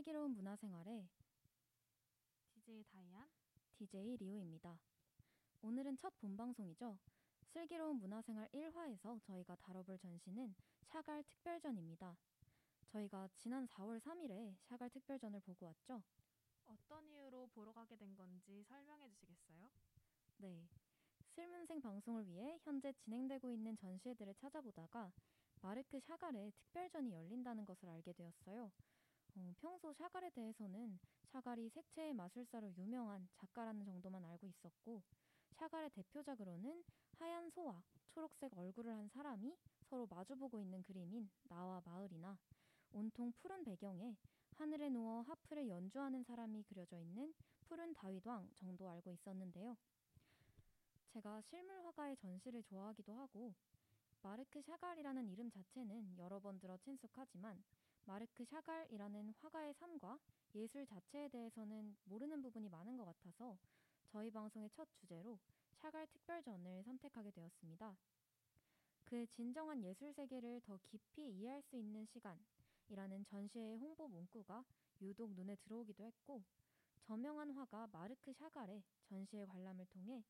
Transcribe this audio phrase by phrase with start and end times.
[0.00, 1.06] 슬기로운 문화생활의
[2.54, 3.28] DJ 다이안,
[3.76, 4.78] DJ 리오입니다.
[5.60, 6.96] 오늘은 첫 본방송이죠.
[7.52, 12.16] 슬기로운 문화생활 1화에서 저희가 다뤄볼 전시는 샤갈 특별전입니다.
[12.86, 16.02] 저희가 지난 4월 3일에 샤갈 특별전을 보고 왔죠.
[16.66, 19.70] 어떤 이유로 보러 가게 된 건지 설명해 주시겠어요?
[20.38, 20.66] 네.
[21.34, 25.12] 슬문생 방송을 위해 현재 진행되고 있는 전시회들을 찾아보다가
[25.60, 28.72] 마르크 샤갈의 특별전이 열린다는 것을 알게 되었어요.
[29.36, 30.98] 어, 평소 샤갈에 대해서는
[31.32, 35.02] 샤갈이 색채의 마술사로 유명한 작가라는 정도만 알고 있었고
[35.52, 36.84] 샤갈의 대표작으로는
[37.18, 39.56] 하얀 소와 초록색 얼굴을 한 사람이
[39.88, 42.38] 서로 마주보고 있는 그림인 나와 마을이나
[42.92, 44.16] 온통 푸른 배경에
[44.56, 47.32] 하늘에 누워 하프를 연주하는 사람이 그려져 있는
[47.68, 49.76] 푸른 다윗왕 정도 알고 있었는데요.
[51.12, 53.54] 제가 실물 화가의 전시를 좋아하기도 하고
[54.22, 57.62] 마르크 샤갈이라는 이름 자체는 여러 번 들어 친숙하지만
[58.04, 60.18] 마르크 샤갈이라는 화가의 삶과
[60.54, 63.56] 예술 자체에 대해서는 모르는 부분이 많은 것 같아서
[64.08, 65.38] 저희 방송의 첫 주제로
[65.80, 67.96] 샤갈 특별전을 선택하게 되었습니다.
[69.04, 74.64] 그의 진정한 예술 세계를 더 깊이 이해할 수 있는 시간이라는 전시회의 홍보 문구가
[75.02, 76.42] 유독 눈에 들어오기도 했고
[77.02, 80.22] 저명한 화가 마르크 샤갈의 전시회 관람을 통해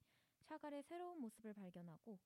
[0.48, 2.18] 샤갈의 새로운 모습을 발견하고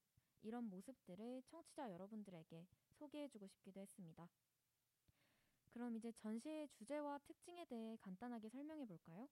[0.42, 2.67] 이런 모습들을 청취자 여러분들에게
[2.98, 4.29] 소개해주고 싶기도 했습니다.
[5.75, 9.28] 그럼 이제 전시의 주제와 특징에 대해 간단하게 설명해 볼까요?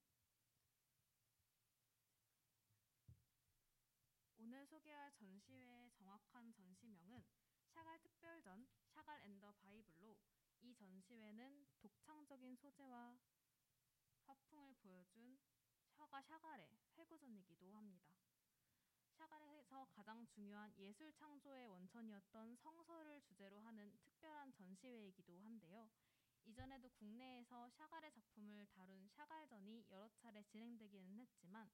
[4.39, 7.23] 오늘 소개할 전시회의 정확한 전시명은
[7.69, 10.19] 샤갈 특별전 샤갈 앤더 바이블로
[10.63, 13.17] 이 전시회는 독창적인 소재와
[14.27, 15.39] 화풍을 보여준
[15.97, 18.13] 샤가 샤갈의 회고전이기도 합니다.
[19.17, 25.89] 샤갈에서 가장 중요한 예술 창조의 원천이었던 성서를 주제로 하는 특별한 전시회이기도 한데요.
[26.47, 31.71] 이전에도 국내에서 샤갈의 작품을 다룬 샤갈전이 여러 차례 진행되기는 했지만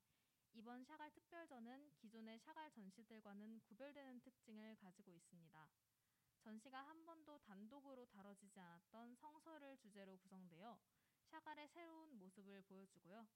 [0.54, 5.68] 이번 샤갈 특별전은 기존의 샤갈 전시들과는 구별되는 특징을 가지고 있습니다.
[6.40, 10.78] 전시가 한 번도 단독으로 다뤄지지 않았던 성서를 주제로 구성되어
[11.30, 13.26] 샤갈의 새로운 모습을 보여주고요.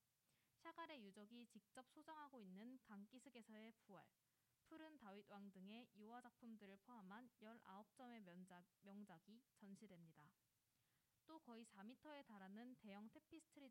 [0.62, 4.06] 샤갈의 유족이 직접 소장하고 있는 강기슭에서의 부활,
[4.68, 10.30] 푸른 다윗 왕 등의 유화 작품들을 포함한 19점의 명작, 명작이 전시됩니다.
[11.32, 13.70] 또 거의 4m에 달하는 대형 태피스트리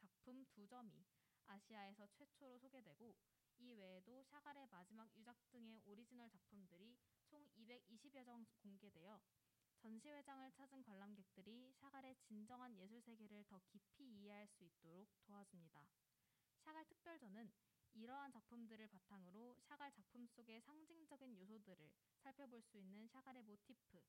[0.00, 1.04] 작품 두 점이
[1.44, 3.14] 아시아에서 최초로 소개되고
[3.58, 9.20] 이 외에도 샤갈의 마지막 유작 등의 오리지널 작품들이 총 220여 점 공개되어
[9.82, 15.86] 전시회장을 찾은 관람객들이 샤갈의 진정한 예술 세계를 더 깊이 이해할 수 있도록 도와줍니다.
[16.62, 17.52] 샤갈 특별전은
[17.92, 24.00] 이러한 작품들을 바탕으로 샤갈 작품 속의 상징적인 요소들을 살펴볼 수 있는 샤갈의 모티프,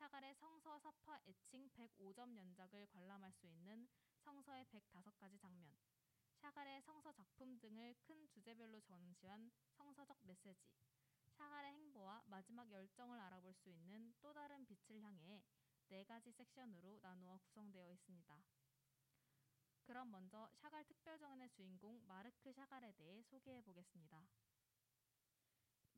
[0.00, 3.86] 샤갈의 성서 서파 애칭 105점 연작을 관람할 수 있는
[4.24, 5.76] 성서의 105가지 장면,
[6.40, 10.56] 샤갈의 성서 작품 등을 큰 주제별로 전시한 성서적 메시지,
[11.36, 15.42] 샤갈의 행보와 마지막 열정을 알아볼 수 있는 또 다른 빛을 향해
[15.88, 18.42] 네 가지 섹션으로 나누어 구성되어 있습니다.
[19.84, 24.26] 그럼 먼저 샤갈 특별전의 주인공 마르크 샤갈에 대해 소개해 보겠습니다.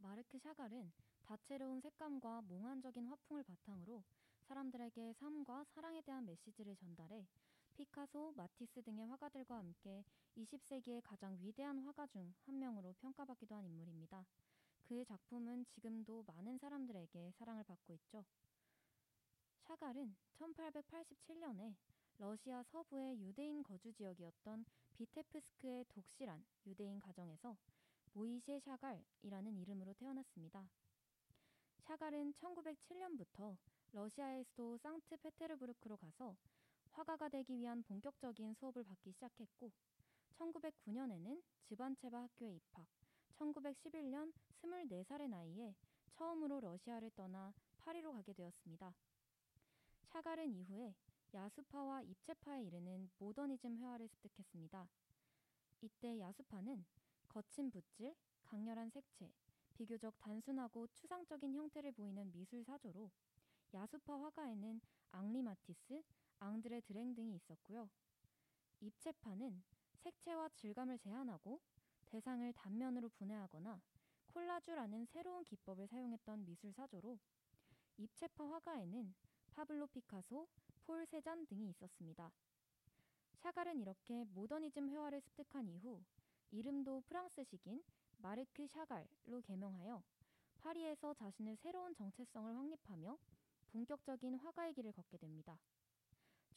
[0.03, 0.93] 마르크 샤갈은
[1.25, 4.03] 다채로운 색감과 몽환적인 화풍을 바탕으로
[4.49, 7.27] 사람들에게 삶과 사랑에 대한 메시지를 전달해
[7.75, 10.05] 피카소, 마티스 등의 화가들과 함께
[10.37, 14.27] 20세기의 가장 위대한 화가 중 한 명으로 평가받기도 한 인물입니다.
[14.85, 18.25] 그의 작품은 지금도 많은 사람들에게 사랑을 받고 있죠.
[19.63, 21.75] 샤갈은 1887년에
[22.19, 27.57] 러시아 서부의 유대인 거주 지역이었던 비테프스크의 독실한 유대인 가정에서
[28.15, 30.69] 모이셰 샤갈이라는 이름으로 태어났습니다.
[31.87, 33.57] 샤갈은 1907년부터
[33.93, 36.37] 러시아의 수도 상트 페테르부르크로 가서
[36.93, 39.71] 화가가 되기 위한 본격적인 수업을 받기 시작했고
[40.39, 42.87] 1909년에는 집안체바 학교에 입학,
[43.39, 45.75] 1911년 24살의 나이에
[46.13, 48.95] 처음으로 러시아를 떠나 파리로 가게 되었습니다.
[50.13, 50.95] 샤갈은 이후에
[51.35, 54.87] 야수파와 입체파에 이르는 모더니즘 회화를 습득했습니다.
[55.81, 56.85] 이때 야수파는
[57.33, 58.15] 거친 붓질,
[58.45, 59.33] 강렬한 색채,
[59.73, 63.11] 비교적 단순하고 추상적인 형태를 보이는 미술 사조로
[63.73, 64.81] 야수파 화가에는
[65.13, 66.03] 앙리 마티스,
[66.41, 67.89] 앙드레 드랭 등이 있었고요.
[68.81, 69.63] 입체파는
[70.01, 71.61] 색채와 질감을 제한하고
[72.07, 73.81] 대상을 단면으로 분해하거나
[74.27, 77.19] 콜라주라는 새로운 기법을 사용했던 미술 사조로
[77.97, 79.15] 입체파 화가에는
[79.53, 80.47] 파블로 피카소,
[80.83, 82.31] 폴 세잔 등이 있었습니다.
[83.37, 86.03] 샤갈은 이렇게 모더니즘 회화를 습득한 이후
[86.53, 87.83] 이름도 프랑스식인
[88.19, 90.03] 마르크 샤갈로 개명하여
[90.61, 93.19] 파리에서 자신의 새로운 정체성을 확립하며
[93.73, 95.59] 본격적인 화가의 길을 걷게 됩니다.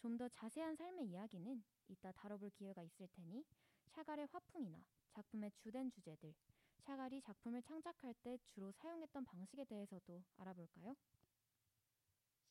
[0.01, 3.45] 좀 더 자세한 삶의 이야기는 이따 다뤄볼 기회가 있을 테니
[3.88, 4.83] 샤갈의 화풍이나
[5.13, 6.36] 작품의 주된 주제들,
[6.81, 10.95] 샤갈이 작품을 창작할 때 주로 사용했던 방식에 대해서도 알아볼까요?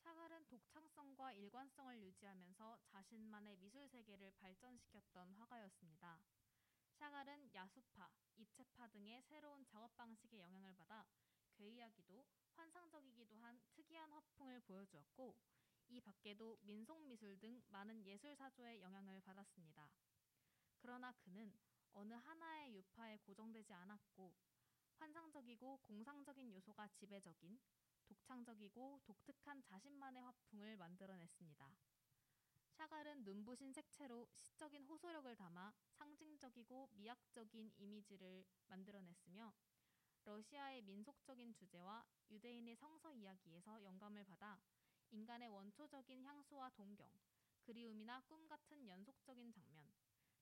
[0.03, 6.19] 샤갈은 독창성과 일관성을 유지하면서 자신만의 미술 세계를 발전시켰던 화가였습니다.
[6.95, 11.05] 샤갈은 야수파, 입체파 등의 새로운 작업 방식의 영향을 받아
[11.53, 15.35] 괴이하기도 환상적이기도 한 특이한 화풍을 보여주었고,
[15.89, 19.89] 이 밖에도 민속미술 등 많은 예술 사조의 영향을 받았습니다.
[20.77, 21.53] 그러나 그는
[21.91, 24.33] 어느 하나의 유파에 고정되지 않았고,
[24.95, 27.59] 환상적이고 공상적인 요소가 지배적인
[28.05, 31.75] 독창적이고 독특한 자신만의 화풍을 만들어냈습니다.
[32.77, 39.53] 샤갈은 눈부신 색채로 시적인 호소력을 담아 상징적이고 미학적인 이미지를 만들어냈으며
[40.25, 44.59] 러시아의 민속적인 주제와 유대인의 성서 이야기에서 영감을 받아
[45.11, 47.09] 인간의 원초적인 향수와 동경,
[47.61, 49.93] 그리움이나 꿈 같은 연속적인 장면,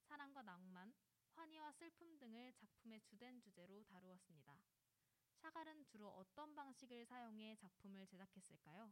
[0.08, 0.94] 사랑과 낭만,
[1.36, 4.60] 환희와 슬픔 등을 작품의 주된 주제로 다루었습니다.
[5.36, 8.92] 샤갈은 주로 어떤 방식을 사용해 작품을 제작했을까요?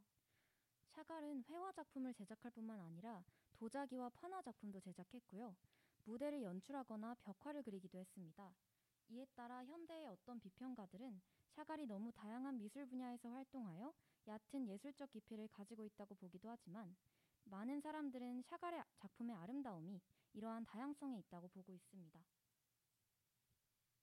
[0.92, 3.24] 샤갈은 회화 작품을 제작할 뿐만 아니라
[3.54, 5.56] 도자기와 판화 작품도 제작했고요.
[6.04, 8.54] 무대를 연출하거나 벽화를 그리기도 했습니다.
[9.08, 11.20] 이에 따라 현대의 어떤 비평가들은
[11.56, 13.92] 샤갈이 너무 다양한 미술 분야에서 활동하여
[14.26, 16.94] 얕은 예술적 깊이를 가지고 있다고 보기도 하지만
[17.44, 20.00] 많은 사람들은 샤갈의 작품의 아름다움이
[20.34, 22.20] 이러한 다양성에 있다고 보고 있습니다.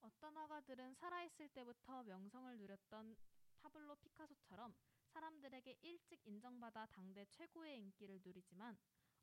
[0.01, 3.15] 어떤 화가들은 살아있을 때부터 명성을 누렸던
[3.61, 4.73] 파블로 피카소처럼
[5.09, 8.77] 사람들에게 일찍 인정받아 당대 최고의 인기를 누리지만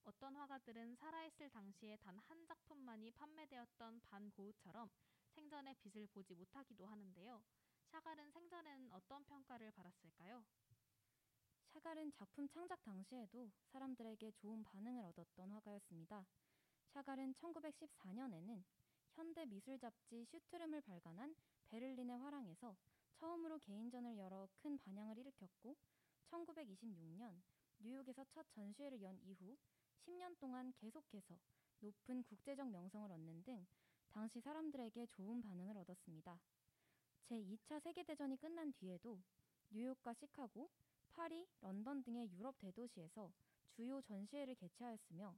[0.04, 4.90] 어떤 화가들은 살아있을 당시에 단 한 작품만이 판매되었던 반 고흐처럼
[5.34, 7.42] 생전에 빛을 보지 못하기도 하는데요.
[7.92, 10.44] 샤갈은 생전에는 어떤 평가를 받았을까요?
[11.72, 16.26] 샤갈은 작품 창작 당시에도 사람들에게 좋은 반응을 얻었던 화가였습니다.
[16.94, 18.64] 샤갈은 1914년에는
[19.14, 21.34] 현대 미술 잡지 슈트름을 발간한
[21.68, 22.76] 베를린의 화랑에서
[23.16, 25.76] 처음으로 개인전을 열어 큰 반향을 일으켰고
[26.30, 27.40] 1926년
[27.78, 29.56] 뉴욕에서 첫 전시회를 연 이후
[30.04, 31.38] 10년 동안 계속해서
[31.80, 33.66] 높은 국제적 명성을 얻는 등
[34.08, 36.38] 당시 사람들에게 좋은 반응을 얻었습니다.
[37.28, 39.20] 제2차 세계대전이 끝난 뒤에도
[39.70, 40.70] 뉴욕과 시카고,
[41.10, 43.32] 파리, 런던 등의 유럽 대도시에서
[43.72, 45.34] 주요 전시회를 개최하였으며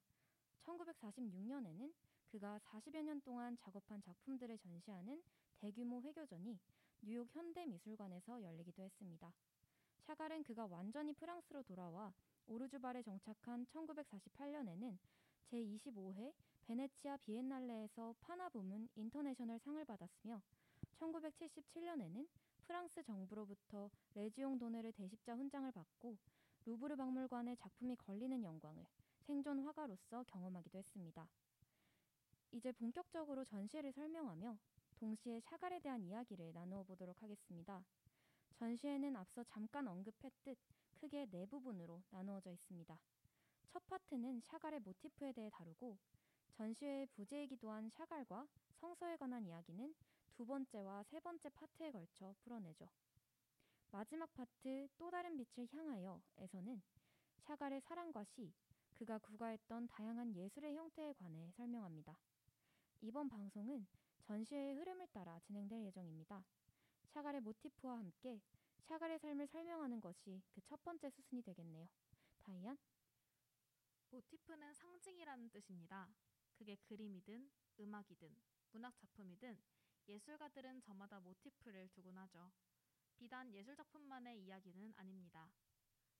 [0.65, 1.93] 1946년에는
[2.27, 5.23] 그가 40여 년 동안 작업한 작품들을 전시하는
[5.61, 6.59] 대규모 회고전이
[7.03, 9.33] 뉴욕 현대미술관에서 열리기도 했습니다.
[10.06, 12.12] 샤갈은 그가 완전히 프랑스로 돌아와
[12.47, 14.97] 오르주발에 정착한 1948년에는
[15.50, 16.33] 제25회
[16.67, 20.41] 베네치아 비엔날레에서 판화 부문 인터내셔널 상을 받았으며
[20.99, 22.29] 1977년에는
[22.67, 26.17] 프랑스 정부로부터 레지옹 도네르 대십자 훈장을 받고
[26.67, 28.85] 루브르 박물관에 작품이 걸리는 영광을
[29.27, 31.27] 생존 화가로서 경험하기도 했습니다.
[32.53, 34.56] 이제 본격적으로 전시회를 설명하며
[34.99, 37.85] 동시에 샤갈에 대한 이야기를 나누어 보도록 하겠습니다.
[38.56, 40.59] 전시회는 앞서 잠깐 언급했듯
[40.95, 42.99] 크게 네 부분으로 나누어져 있습니다.
[43.69, 45.97] 첫 파트는 샤갈의 모티프에 대해 다루고
[46.56, 48.49] 전시회의 부제이기도 한 샤갈과
[48.81, 49.95] 성서에 관한 이야기는
[50.35, 52.89] 두 번째와 세 번째 파트에 걸쳐 풀어내죠.
[53.93, 56.83] 마지막 파트 또 다른 빛을 향하여에서는
[57.44, 58.53] 샤갈의 사랑과 시,
[58.94, 62.19] 그가 구가했던 다양한 예술의 형태에 관해 설명합니다.
[63.03, 63.87] 이번 방송은
[64.29, 66.44] 전시회의 흐름을 따라 진행될 예정입니다.
[67.06, 68.43] 샤갈의 모티프와 함께
[68.85, 71.89] 샤갈의 삶을 설명하는 것이 그 첫 번째 수순이 되겠네요.
[72.44, 72.77] 다이안?
[74.11, 76.11] 모티프는 상징이라는 뜻입니다.
[76.58, 78.37] 그게 그림이든 음악이든
[78.73, 79.58] 문학 작품이든
[80.08, 82.53] 예술가들은 저마다 모티프를 두곤 하죠.
[83.17, 85.51] 비단 예술 작품만의 이야기는 아닙니다.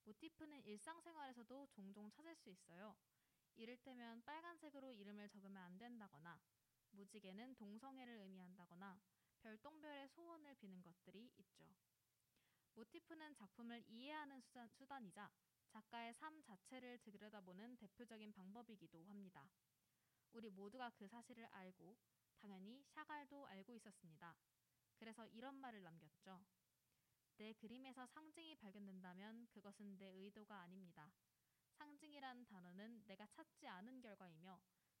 [0.05, 2.95] 모티프는 일상생활에서도 종종 찾을 수 있어요.
[3.55, 6.39] 이를테면 빨간색으로 이름을 적으면 안 된다거나
[6.91, 8.99] 무지개는 동성애를 의미한다거나
[9.41, 11.65] 별똥별의 소원을 비는 것들이 있죠.
[12.75, 15.29] 모티프는 작품을 이해하는 수단, 수단 이자
[15.69, 19.49] 작가의 삶 자체를 들여다보는 대표적인 방법이기도 합니다.
[20.31, 21.97] 우리 모두가 그 사실을 알고
[22.39, 24.35] 당연히 샤갈도 알고 있었습니다.
[24.97, 26.41] 그래서 이런 말을 남겼죠.
[27.37, 31.11] 내 그림에서 상징이 발견된다면 그것은 내 의도가 아닙니다.
[31.77, 34.59] 상징이란 단어는 내가 찾지 않은 결과이며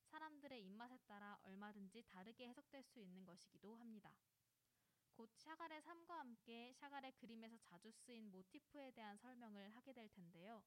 [0.09, 4.11] 사람들의 입맛에 따라 얼마든지 다르게 해석될 수 있는 것이기도 합니다.
[5.13, 10.63] 곧 샤갈의 삶과 함께 샤갈의 그림에서 자주 쓰인 모티프에 대한 설명을 하게 될 텐데요.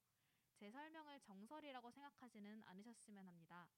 [0.54, 3.68] 제 설명을 정설이라고 생각하지는 않으셨으면 합니다.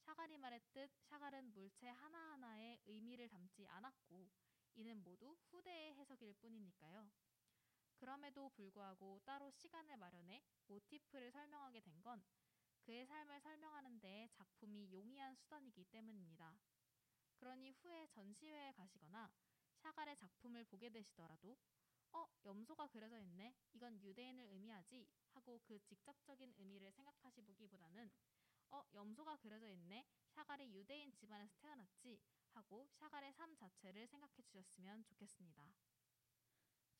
[0.00, 4.28] 샤갈이 말했듯 샤갈은 물체 하나하나에 의미를 담지 않았고
[4.74, 7.10] 이는 모두 후대의 해석일 뿐이니까요.
[7.96, 12.22] 그럼에도 불구하고 따로 시간을 마련해 모티프를 설명하게 된 건
[12.82, 16.54] 그의 삶을 설명하는 데 작품이 용이한 수단이기 때문입니다.
[17.36, 19.30] 그러니 후에 전시회에 가시거나
[19.78, 21.56] 샤갈의 작품을 보게 되시더라도
[22.12, 23.54] 어, 염소가 그려져 있네.
[23.72, 25.08] 이건 유대인을 의미하지.
[25.32, 28.10] 하고 그 직접적인 의미를 생각하시 보기보다는
[28.70, 30.04] 어, 염소가 그려져 있네.
[30.34, 32.20] 샤갈이 유대인 집안에서 태어났지.
[32.52, 35.72] 하고 샤갈의 삶 자체를 생각해 주셨으면 좋겠습니다.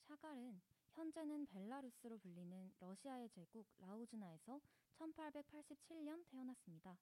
[0.09, 0.63] 샤갈은
[0.95, 4.61] 현재는 벨라루스로 불리는 러시아의 제국 라우즈나에서
[4.99, 6.99] 1887년 태어났습니다.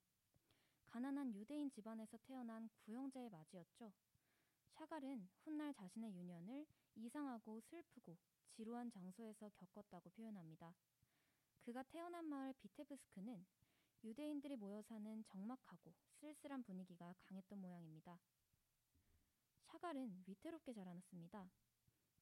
[0.89, 3.93] 가난한 유대인 집안에서 태어난 구형제의 맞이였죠.
[4.73, 6.67] 샤갈은 훗날 자신의 유년을
[6.97, 8.17] 이상하고 슬프고
[8.57, 10.75] 지루한 장소에서 겪었다고 표현합니다.
[11.61, 13.45] 그가 태어난 마을 비테브스크는
[14.03, 18.19] 유대인들이 모여 사는 적막하고 쓸쓸한 분위기가 강했던 모양입니다.
[19.67, 21.51] 샤갈은 위태롭게 자라났습니다.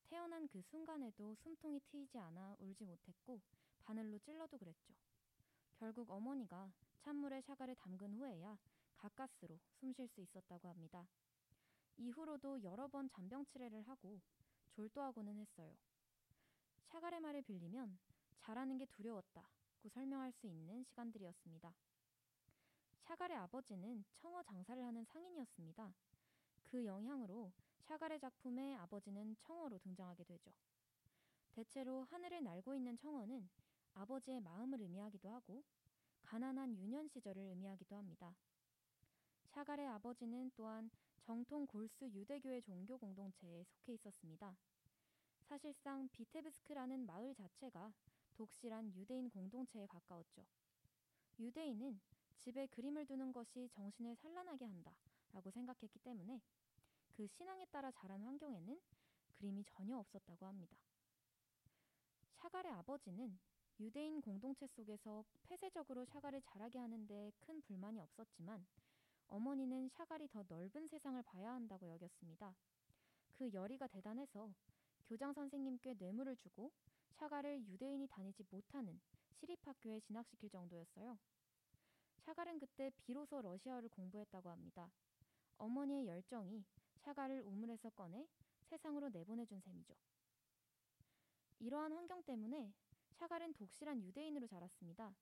[0.09, 3.41] 태어난 그 순간에도 숨통이 트이지 않아 울지 못했고
[3.85, 4.95] 바늘로 찔러도 그랬죠.
[5.79, 8.59] 결국 어머니가 찬물에 샤갈을 담근 후에야
[8.97, 11.07] 가까스로 숨 쉴 수 있었다고 합니다.
[11.97, 14.21] 이후로도 여러 번 잔병 치레를 하고
[14.73, 15.73] 졸도하고는 했어요.
[16.89, 17.97] 샤갈의 말을 빌리면
[18.41, 21.73] 잘하는 게 두려웠다고 설명할 수 있는 시간들이었습니다.
[23.05, 25.93] 샤갈의 아버지는 청어 장사를 하는 상인이었습니다.
[26.65, 27.53] 그 영향으로
[27.87, 30.53] 샤갈의 작품에 아버지는 청어로 등장하게 되죠.
[31.53, 33.49] 대체로 하늘을 날고 있는 청어는
[33.99, 35.64] 아버지의 마음을 의미하기도 하고
[36.23, 38.35] 가난한 유년 시절을 의미하기도 합니다.
[39.47, 40.88] 샤갈의 아버지는 또한
[41.23, 44.57] 정통 골수 유대교의 종교 공동체에 속해 있었습니다.
[45.49, 47.93] 사실상 비테브스크라는 마을 자체가
[48.35, 50.47] 독실한 유대인 공동체에 가까웠죠.
[51.40, 52.00] 유대인은
[52.38, 54.95] 집에 그림을 두는 것이 정신을 산란하게 한다
[55.33, 56.40] 라고 생각했기 때문에
[57.14, 58.81] 그 신앙에 따라 자란 환경에는
[59.33, 60.76] 그림이 전혀 없었다고 합니다.
[62.37, 63.37] 샤갈의 아버지는
[63.81, 68.67] 유대인 공동체 속에서 폐쇄적으로 샤갈을 자라게 하는데 큰 불만이 없었지만
[69.29, 72.57] 어머니는 샤갈이 더 넓은 세상을 봐야 한다고 여겼습니다.
[73.35, 74.51] 그 열의가 대단해서
[75.07, 76.73] 교장 선생님께 뇌물을 주고
[77.19, 79.01] 샤갈을 유대인이 다니지 못하는
[79.35, 81.17] 시립학교에 진학시킬 정도였어요.
[82.25, 84.91] 샤갈은 그때 비로소 러시아어를 공부했다고 합니다.
[85.57, 86.65] 어머니의 열정이
[87.05, 88.27] 샤갈을 우물에서 꺼내
[88.65, 89.95] 세상으로 내보내준 셈이죠.
[91.61, 92.73] 이러한 환경 때문에
[93.19, 95.13] 샤갈은 독실한 유대인으로 자랐습니다.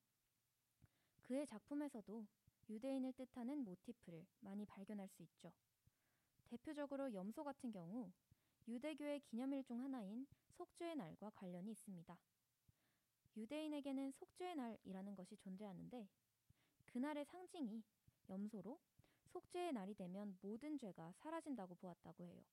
[1.23, 2.26] 그의 작품에서도
[2.69, 5.50] 유대인을 뜻하는 모티프를 많이 발견할 수 있죠.
[6.45, 8.12] 대표적으로 염소 같은 경우
[8.69, 10.26] 유대교의 기념일 중 하나인
[10.59, 12.19] 속죄의 날과 관련이 있습니다.
[13.35, 16.07] 유대인에게는 속죄의 날이라는 것이 존재하는데
[16.93, 17.83] 그날의 상징이
[18.29, 18.79] 염소로
[19.33, 22.45] 속죄의 날이 되면 모든 죄가 사라진다고 보았다고 해요.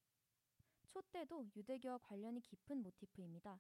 [0.88, 3.60] 촛대도 유대교와 관련이 깊은 모티프입니다.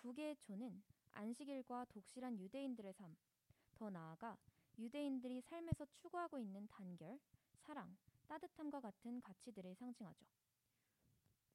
[0.00, 3.14] 두 개의 초는 안식일과 독실한 유대인들의 삶,
[3.74, 4.38] 더 나아가
[4.78, 7.20] 유대인들이 삶에서 추구하고 있는 단결,
[7.58, 10.24] 사랑, 따뜻함과 같은 가치들을 상징하죠.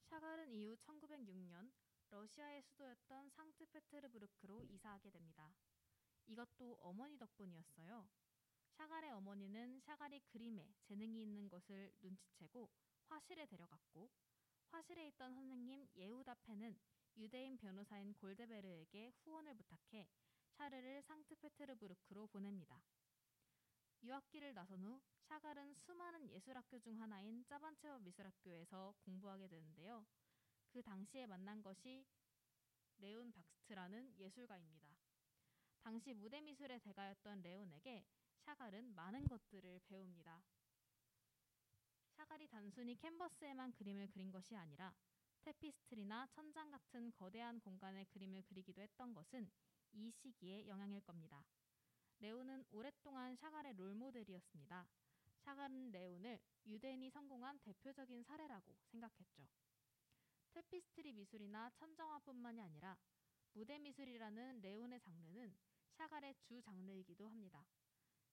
[0.03, 1.71] 샤갈은 이후 1906년
[2.11, 5.51] 러시아의 수도였던 상트페테르부르크로 이사하게 됩니다.
[6.27, 8.07] 이것도 어머니 덕분이었어요.
[8.77, 12.69] 샤갈의 어머니는 샤갈이 그림에 재능이 있는 것을 눈치채고
[13.07, 14.07] 화실에 데려갔고
[14.69, 15.87] 화실에 있던 선생님
[16.43, 16.77] 펜은
[17.17, 20.07] 유대인 변호사인 골데베르에게 후원을 부탁해
[20.57, 22.81] 샤르를 상트페테르부르크로 보냅니다.
[24.03, 30.05] 유학기를 나선 후 샤갈은 수많은 예술학교 중 하나인 짜반체바 미술학교에서 공부하게 되는데요.
[30.69, 32.05] 그 당시에 만난 것이
[32.97, 34.87] 레온 박스트라는 예술가입니다.
[35.81, 38.05] 당시 무대 미술의 대가였던 레온에게
[38.45, 40.43] 샤갈은 많은 것들을 배웁니다.
[42.11, 44.93] 샤갈이 단순히 캔버스에만 그림을 그린 것이 아니라
[45.45, 49.47] 태피스트리나 천장 같은 거대한 공간에 그림을 그리기도 했던 것은
[49.91, 51.45] 이 시기의 영향일 겁니다.
[52.17, 54.87] 레온은 오랫동안 샤갈의 롤모델이었습니다.
[55.43, 59.47] 샤갈은 레온을 유대인이 성공한 대표적인 사례라고 생각했죠.
[60.53, 62.97] 태피스트리 미술이나 천정화뿐만이 아니라
[63.53, 65.55] 무대 미술이라는 레온의 장르는
[65.91, 67.63] 샤갈의 주 장르이기도 합니다.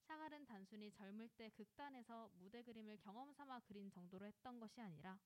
[0.07, 5.19] 샤갈은 단순히 젊을 때 극단에서 무대 그림을 경험 삼아 그린 정도로 했던 것이 아니라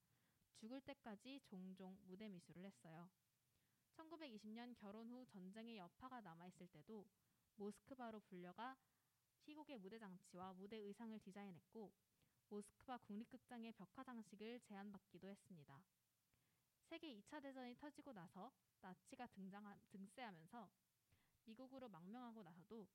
[0.57, 3.09] 죽을 때까지 종종 무대 미술을 했어요.
[3.97, 7.07] 1920년 결혼 후 전쟁의 여파가 남아있을 때도
[7.57, 8.77] 모스크바로 불려가
[9.45, 11.93] 희곡의 무대 장치와 무대 의상을 디자인했고
[12.49, 15.83] 모스크바 국립극장의 벽화 장식을 제안받기도 했습니다.
[16.85, 20.69] 세계 2차 대전이 터지고 나서 나치가 등장하, 등세하면서
[21.45, 22.87] 미국으로 망명하고 나서도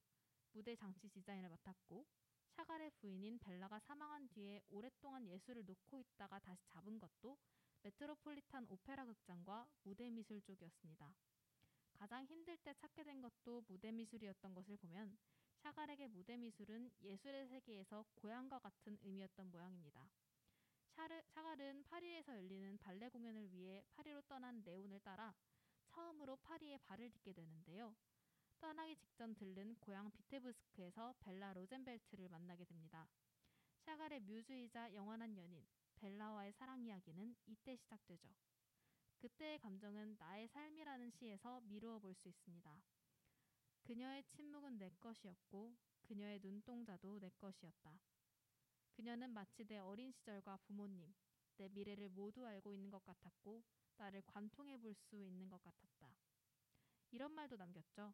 [0.53, 2.05] 무대 장치 디자인을 맡았고
[2.55, 7.37] 샤갈의 부인인 벨라가 사망한 뒤에 오랫동안 예술을 놓고 있다가 다시 잡은 것도
[7.83, 11.13] 메트로폴리탄 오페라 극장과 무대 미술 쪽이었습니다.
[11.93, 15.17] 가장 힘들 때 찾게 된 것도 무대 미술이었던 것을 보면
[15.63, 20.09] 샤갈에게 무대 미술은 예술의 세계에서 고향과 같은 의미였던 모양입니다.
[20.95, 25.33] 샤르, 샤갈은 파리에서 열리는 발레 공연을 위해 파리로 떠난 네온을 따라
[25.87, 27.95] 처음으로 파리에 발을 딛게 되는데요.
[28.61, 33.09] 떠나기 직전 들른 고향 비테브스크에서 벨라 로젠벨트를 만나게 됩니다.
[33.79, 35.65] 샤갈의 뮤즈이자 영원한 연인
[35.95, 38.29] 벨라와의 사랑 이야기는 이때 시작되죠.
[39.17, 42.83] 그때의 감정은 나의 삶이라는 시에서 미루어 볼 수 있습니다.
[43.81, 47.99] 그녀의 침묵은 내 것이었고 그녀의 눈동자도 내 것이었다.
[48.91, 51.11] 그녀는 마치 내 어린 시절과 부모님,
[51.57, 53.63] 내 미래를 모두 알고 있는 것 같았고
[53.97, 56.15] 나를 관통해 볼 수 있는 것 같았다.
[57.09, 58.13] 이런 말도 남겼죠.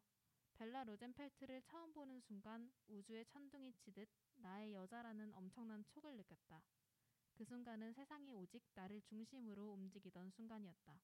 [0.58, 6.60] 벨라 로젠펠트를 처음 보는 순간 우주에 천둥이 치듯 나의 여자라는 엄청난 촉을 느꼈다.
[7.34, 10.98] 그 순간은 세상이 오직 나를 중심으로 움직이던 순간이었다.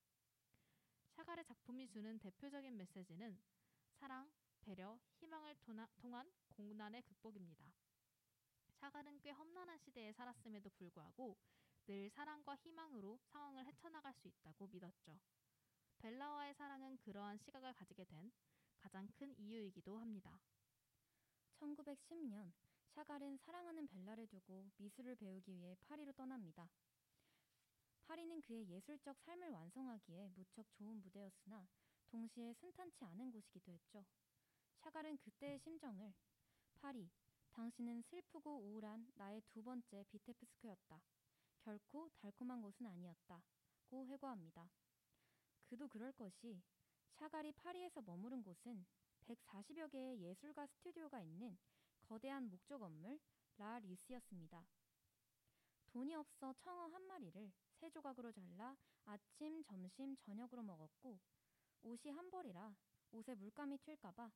[1.13, 3.41] 샤갈의 작품이 주는 대표적인 메시지는
[4.01, 4.29] 사랑,
[4.63, 5.55] 배려, 희망을
[5.99, 7.65] 통한 공난의 극복입니다.
[8.81, 11.37] 샤갈은 꽤 험난한 시대에 살았음에도 불구하고
[11.87, 15.21] 늘 사랑과 희망으로 상황을 헤쳐나갈 수 있다고 믿었죠.
[15.99, 18.33] 벨라와의 사랑은 그러한 시각을 가지게 된
[18.85, 20.39] 가장 큰 이유이기도 합니다.
[21.59, 22.53] 1910년
[22.91, 26.69] 샤갈은 사랑하는 벨라를 두고 미술을 배우기 위해 파리로 떠납니다.
[28.05, 31.67] 파리는 그의 예술적 삶을 완성하기에 무척 좋은 무대였으나
[32.09, 34.05] 동시에 순탄치 않은 곳이기도 했죠.
[34.83, 36.13] 샤갈은 그때의 심정을
[36.75, 37.09] 파리,
[37.53, 41.01] 당신은 슬프고 우울한 나의 두 번째 비테프스크였다.
[41.63, 43.43] 결코 달콤한 곳은 아니었다.
[43.87, 44.69] 고 회고합니다.
[45.65, 46.63] 그도 그럴 것이
[47.19, 48.85] 샤갈이 파리에서 머무른 곳은
[49.27, 51.57] 140여 개의 예술가 스튜디오가 있는
[52.03, 53.19] 거대한 목조 건물
[53.57, 54.67] 라 리스였습니다.
[55.87, 61.21] 돈이 없어 청어 한 마리를 세 조각으로 잘라 아침, 점심, 저녁으로 먹었고
[61.85, 62.75] 옷이 한 벌이라
[63.13, 64.33] 옷에 물감이 튈까봐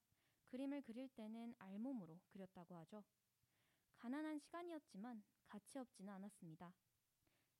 [0.46, 3.02] 그림을 그릴 때는 알몸으로 그렸다고 하죠.
[3.96, 6.72] 가난한 시간이었지만 가치 없지는 않았습니다.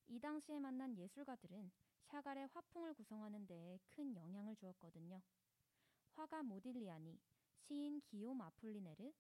[0.07, 1.73] 이 당시에 만난 예술가들은
[2.09, 5.21] 샤갈의 화풍을 구성하는 데에 큰 영향을 주었거든요.
[6.15, 7.21] 화가 모딜리아니,
[7.59, 9.13] 시인 기욤 아폴리네르,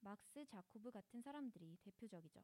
[0.00, 2.40] 막스 자코브 같은 사람들이 대표적이죠.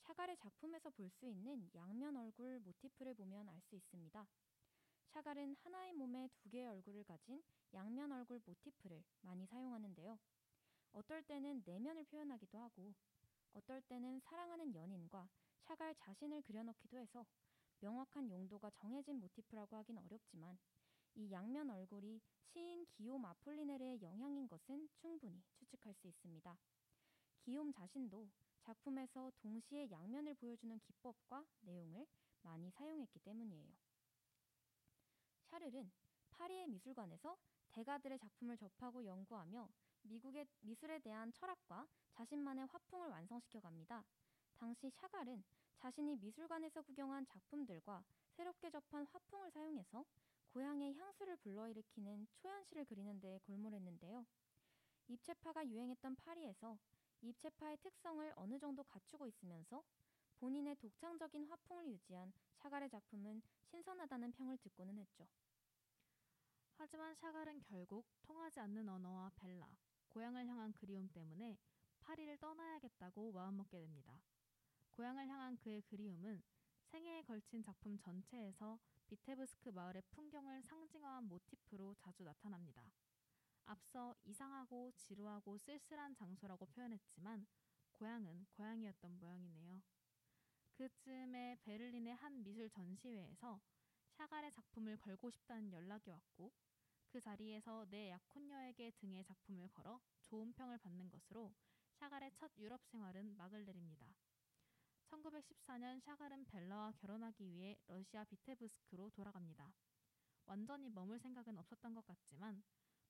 [0.00, 4.26] 샤갈의 작품에서 볼 수 있는 양면 얼굴 모티프를 보면 알 수 있습니다.
[5.10, 10.18] 샤갈은 하나의 몸에 두 개의 얼굴을 가진 양면 얼굴 모티프를 많이 사용하는데요.
[10.92, 12.92] 어떨 때는 내면을 표현하기도 하고,
[13.52, 15.28] 어떨 때는 사랑하는 연인과
[15.60, 17.24] 샤갈 자신을 그려넣기도 해서
[17.80, 20.58] 명확한 용도가 정해진 모티프라고 하긴 어렵지만
[21.14, 26.56] 이 양면 얼굴이 시인 기욤 아폴리네르의 영향인 것은 충분히 추측할 수 있습니다.
[27.40, 28.28] 기욤 자신도
[28.62, 32.06] 작품에서 동시에 양면을 보여주는 기법과 내용을
[32.42, 33.68] 많이 사용했기 때문이에요.
[35.44, 35.90] 샤를은
[36.30, 37.36] 파리의 미술관에서
[37.72, 39.68] 대가들의 작품을 접하고 연구하며
[40.02, 44.04] 미국의 미술에 대한 철학과 자신만의 화풍을 완성시켜 갑니다.
[44.56, 45.42] 당시 샤갈은
[45.78, 48.04] 자신이 미술관에서 구경한 작품들과
[48.36, 50.04] 새롭게 접한 화풍을 사용해서
[50.48, 54.26] 고향의 향수를 불러일으키는 초연시를 그리는 데 골몰했는데요.
[55.08, 56.78] 입체파가 유행했던 파리에서
[57.22, 59.82] 입체파의 특성을 어느 정도 갖추고 있으면서
[60.38, 65.26] 본인의 독창적인 화풍을 유지한 샤갈의 작품은 신선하다는 평을 듣고는 했죠.
[66.76, 69.68] 하지만 샤갈은 결국 통하지 않는 언어와 벨라,
[70.10, 71.58] 고향을 향한 그리움 때문에
[72.00, 74.20] 파리를 떠나야겠다고 마음먹게 됩니다.
[74.98, 76.42] 고향을 향한 그의 그리움은
[76.88, 82.82] 생애에 걸친 작품 전체에서 비테브스크 마을의 풍경을 상징화한 모티프로 자주 나타납니다.
[83.66, 87.46] 앞서 이상하고 지루하고 쓸쓸한 장소라고 표현했지만
[87.92, 89.80] 고향은 고향이었던 모양이네요.
[90.72, 93.60] 그쯤에 베를린의 한 미술 전시회에서
[94.16, 96.50] 샤갈의 작품을 걸고 싶다는 연락이 왔고
[97.06, 101.54] 그 자리에서 내 약혼녀에게 등의 작품을 걸어 좋은 평을 받는 것으로
[102.00, 104.12] 샤갈의 첫 유럽 생활은 막을 내립니다.
[105.08, 109.72] 1914년 샤갈은 벨라와 결혼하기 위해 러시아 비테브스크로 돌아갑니다.
[110.46, 112.62] 완전히 머물 생각은 없었던 것 같지만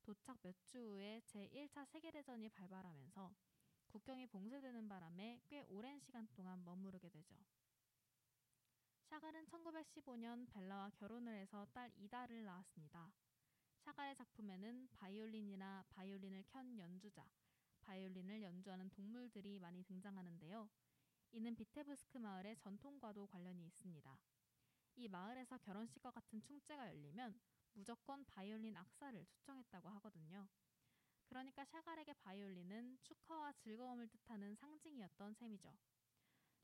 [0.02, 3.34] 도착 몇 주 후에 제1차 세계대전이 발발하면서
[3.88, 7.34] 국경이 봉쇄되는 바람에 꽤 오랜 시간 동안 머무르게 되죠.
[9.04, 13.10] 샤갈은 1915년 벨라와 결혼을 해서 딸 이다를 낳았습니다.
[13.78, 17.26] 샤갈의 작품에는 바이올린이나 바이올린을 켠 연주자,
[17.80, 20.68] 바이올린을 연주하는 동물들이 많이 등장하는데요.
[21.32, 24.18] 이는 비테브스크 마을의 전통과도 관련이 있습니다.
[24.96, 27.38] 이 마을에서 결혼식과 같은 충제가 열리면
[27.74, 30.48] 무조건 바이올린 악사를 초청했다고 하거든요.
[31.26, 35.76] 그러니까 샤갈에게 바이올린은 축하와 즐거움을 뜻하는 상징이었던 셈이죠.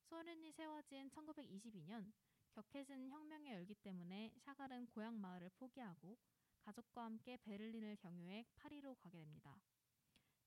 [0.05, 2.12] 소련이 세워진 1922년
[2.53, 6.16] 격해진 혁명의 열기 때문에 샤갈은 고향 마을을 포기하고
[6.61, 9.61] 가족과 함께 베를린을 경유해 파리로 가게 됩니다.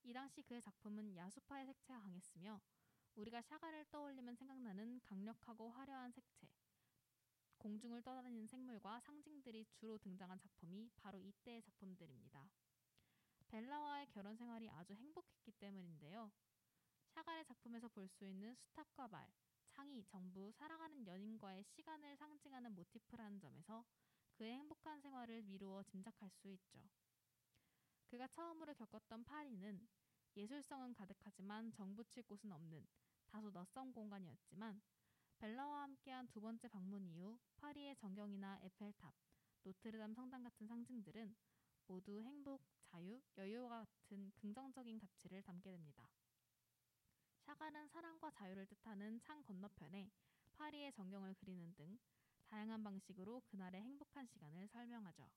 [0.03, 2.59] 이 당시 그의 작품은 야수파의 색채가 강했으며
[3.17, 6.47] 우리가 샤갈을 떠올리면 생각나는 강력하고 화려한 색채,
[7.57, 12.47] 공중을 떠다니는 생물과 상징들이 주로 등장한 작품이 바로 이때의 작품들입니다.
[13.47, 16.31] 벨라와의 결혼 생활이 아주 행복했기 때문인데요.
[17.15, 19.27] 샤갈의 작품에서 볼 수 있는 수탉과 말,
[19.69, 23.83] 창이 전부 사랑하는 연인과의 시간을 상징하는 모티프라는 점에서
[24.33, 26.79] 그의 행복한 생활을 미루어 짐작할 수 있죠.
[28.05, 29.87] 그가 처음으로 겪었던 파리는
[30.35, 32.85] 예술성은 가득하지만 정붙일 곳은 없는
[33.29, 34.81] 다소 낯선 공간이었지만
[35.37, 39.13] 벨라와 함께한 두 번째 방문 이후 파리의 정경이나 에펠탑,
[39.63, 41.35] 노트르담 성당 같은 상징들은
[41.87, 46.09] 모두 행복, 자유, 여유와 같은 긍정적인 가치를 담게 됩니다.
[47.45, 50.11] 샤갈은 사랑과 자유를 뜻하는 창 건너편에
[50.55, 51.97] 파리의 전경을 그리는 등
[52.47, 55.29] 다양한 방식으로 그날의 행복한 시간을 설명하죠.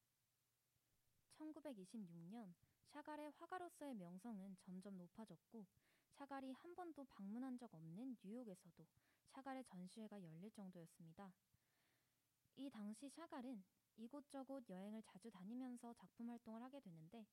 [1.38, 2.54] 1926년
[2.88, 5.66] 샤갈의 화가로서의 명성은 점점 높아졌고
[6.20, 8.86] 샤갈이 한 번도 방문한 적 없는 뉴욕에서도
[9.28, 11.32] 샤갈의 전시회가 열릴 정도였습니다.
[12.56, 13.64] 이 당시 샤갈은
[13.96, 17.26] 이곳저곳 여행을 자주 다니면서 작품 활동을 하게 되는데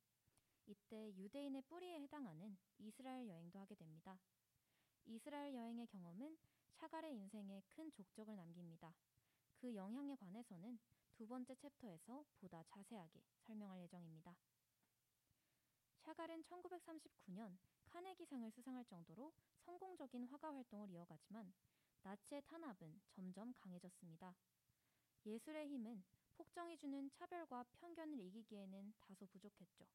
[0.68, 4.18] 이때 유대인의 뿌리에 해당하는 이스라엘 여행도 하게 됩니다.
[5.04, 6.38] 이스라엘 여행의 경험은
[6.78, 8.96] 샤갈의 인생에 큰 족적을 남깁니다.
[9.58, 10.80] 그 영향에 관해서는
[11.16, 14.34] 두 번째 챕터에서 보다 자세하게 설명할 예정입니다.
[16.06, 17.58] 샤갈은 1939년
[17.90, 19.32] 카네기상을 수상할 정도로
[19.66, 21.54] 성공적인 화가 활동을 이어가지만
[22.04, 24.36] 나치의 탄압은 점점 강해졌습니다.
[25.26, 26.04] 예술의 힘은
[26.36, 29.86] 폭정이 주는 차별과 편견을 이기기에는 다소 부족했죠.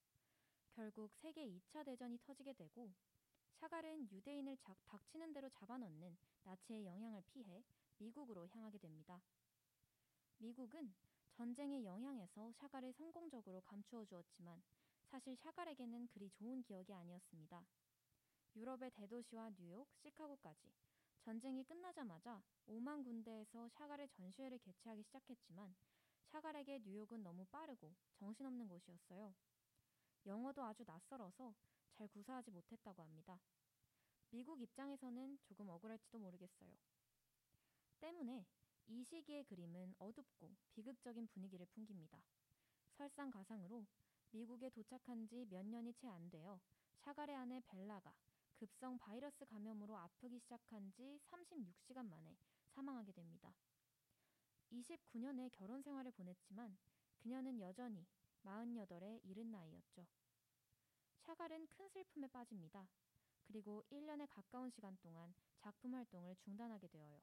[0.75, 2.93] 결국 세계 2차 대전이 터지게 되고
[3.61, 7.63] 샤갈은 유대인을 작, 닥치는 대로 잡아넣는 나치의 영향을 피해
[7.99, 9.23] 미국으로 향하게 됩니다.
[10.39, 10.93] 미국은
[11.33, 14.63] 전쟁의 영향에서 샤갈을 성공적으로 감추어 주었지만
[15.11, 17.65] 사실 샤갈에게는 그리 좋은 기억이 아니었습니다.
[18.57, 20.73] 유럽의 대도시와 뉴욕, 시카고까지
[21.25, 25.75] 전쟁이 끝나자마자 5만 군데에서 샤갈의 전시회를 개최하기 시작했지만
[26.27, 29.35] 샤갈에게 뉴욕은 너무 빠르고 정신없는 곳이었어요.
[30.27, 31.55] 영어도 아주 낯설어서
[31.93, 33.41] 잘 구사하지 못했다고 합니다.
[34.31, 36.71] 미국 입장에서는 조금 억울할지도 모르겠어요.
[38.01, 38.47] 때문에
[38.89, 42.23] 이 시기의 그림은 어둡고 비극적인 분위기를 풍깁니다.
[42.97, 43.87] 설상가상으로
[44.31, 46.61] 미국에 도착한 지 몇 년이 채 안 되어
[47.01, 48.13] 샤갈의 아내 벨라가
[48.63, 52.37] 급성 바이러스 감염으로 아프기 시작한 지 36시간 만에
[52.69, 53.53] 사망하게 됩니다.
[54.71, 56.79] 29년의 결혼 생활을 보냈지만
[57.17, 58.07] 그녀는 여전히
[58.45, 60.07] 48의 이른 나이였죠.
[61.23, 62.87] 샤갈은 큰 슬픔에 빠집니다.
[63.49, 67.21] 그리고 1년에 가까운 시간 동안 작품 활동을 중단하게 되어요.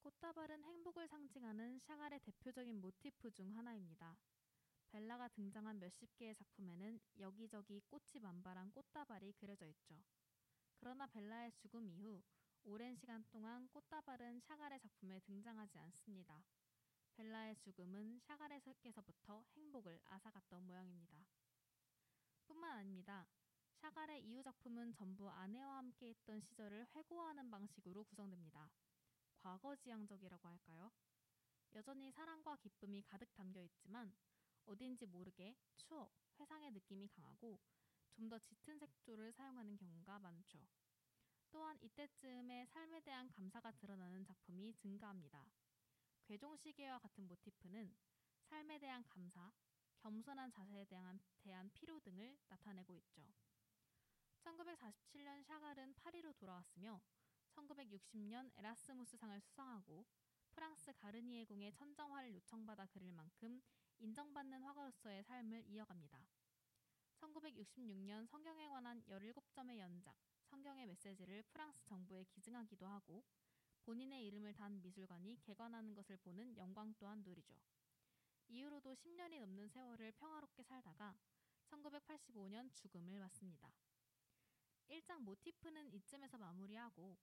[0.00, 4.16] 꽃다발은 행복을 상징하는 샤갈의 대표적인 모티프 중 하나입니다.
[4.92, 9.98] 벨라가 등장한 몇십 개의 작품에는 여기저기 꽃이 만발한 꽃다발이 그려져 있죠.
[10.76, 12.22] 그러나 벨라의 죽음 이후
[12.64, 16.44] 오랜 시간 동안 꽃다발은 샤갈의 작품에 등장하지 않습니다.
[17.14, 21.24] 벨라의 죽음은 샤갈에게서부터 행복을 앗아갔던 모양입니다.
[22.46, 23.26] 뿐만 아닙니다.
[23.80, 28.70] 샤갈의 이후 작품은 전부 아내와 함께 했던 시절을 회고하는 방식으로 구성됩니다.
[29.38, 30.92] 과거지향적이라고 할까요?
[31.74, 34.12] 여전히 사랑과 기쁨이 가득 담겨 있지만
[34.66, 37.58] 어딘지 모르게 추억, 회상의 느낌이 강하고
[38.12, 40.66] 좀 더 짙은 색조를 사용하는 경우가 많죠.
[41.50, 45.46] 또한 이때쯤에 삶에 대한 감사가 드러나는 작품이 증가합니다.
[46.24, 47.94] 괴종시계와 같은 모티프는
[48.44, 49.50] 삶에 대한 감사,
[49.98, 53.22] 겸손한 자세에 대한, 대한 필요 등을 나타내고 있죠.
[54.44, 57.00] 1947년 샤갈은 파리로 돌아왔으며
[57.54, 60.06] 1960년 에라스무스상을 수상하고
[60.52, 63.62] 프랑스 가르니에 궁의 천정화를 요청받아 그릴 만큼
[64.02, 66.26] 인정받는 화가로서의 삶을 이어갑니다.
[67.20, 70.16] 1966년 성경에 관한 17점의 연작,
[70.50, 73.22] 성경의 메시지를 프랑스 정부에 기증하기도 하고
[73.84, 77.54] 본인의 이름을 단 미술관이 개관하는 것을 보는 영광 또한 누리죠.
[78.48, 81.14] 이후로도 10년이 넘는 세월을 평화롭게 살다가
[81.70, 83.72] 1985년 죽음을 맞습니다.
[84.90, 87.16] 1장 모티프는 이쯤에서 마무리하고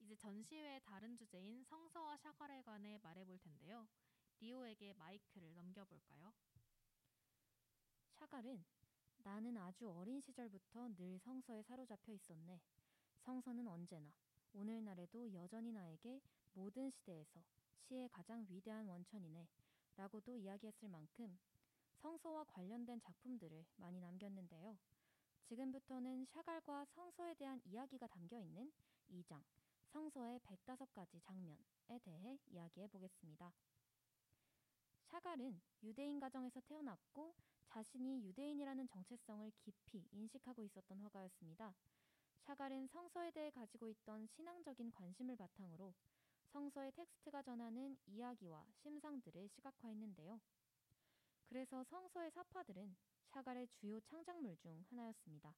[0.00, 3.86] 이제 전시회의 다른 주제인 성서와 샤갈에 관해 말해볼 텐데요.
[4.40, 6.32] 리오에게 마이크를 넘겨볼까요?
[8.12, 8.64] 샤갈은
[9.18, 12.60] 나는 아주 어린 시절부터 늘 성서에 사로잡혀 있었네.
[13.20, 14.12] 성서는 언제나
[14.52, 16.20] 오늘날에도 여전히 나에게
[16.52, 17.42] 모든 시대에서
[17.80, 19.48] 시의 가장 위대한 원천이네.
[19.96, 21.38] 라고도 이야기했을 만큼
[21.96, 24.76] 성서와 관련된 작품들을 많이 남겼는데요.
[25.44, 28.72] 지금부터는 샤갈과 성서에 대한 이야기가 담겨 있는
[29.10, 29.42] 2장,
[29.86, 33.52] 성서의 105가지 장면에 대해 이야기해 보겠습니다.
[35.14, 37.36] 샤갈은 유대인 가정에서 태어났고
[37.68, 41.72] 자신이 유대인이라는 정체성을 깊이 인식하고 있었던 화가였습니다.
[42.40, 45.94] 샤갈은 성서에 대해 가지고 있던 신앙적인 관심을 바탕으로
[46.46, 50.40] 성서의 텍스트가 전하는 이야기와 심상들을 시각화했는데요.
[51.44, 52.96] 그래서 성서의 사파들은
[53.28, 55.54] 샤갈의 주요 창작물 중 하나였습니다.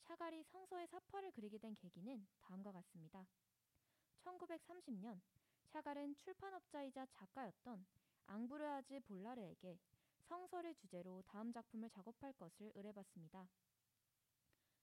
[0.00, 3.24] 샤갈이 성서의 사파를 그리게 된 계기는 다음과 같습니다.
[4.24, 5.20] 1930년
[5.68, 7.86] 샤갈은 출판업자이자 작가였던
[8.32, 9.78] 앙브르아즈 볼라르에게
[10.22, 13.46] 성서를 주제로 다음 작품을 작업할 것을 의뢰받습니다.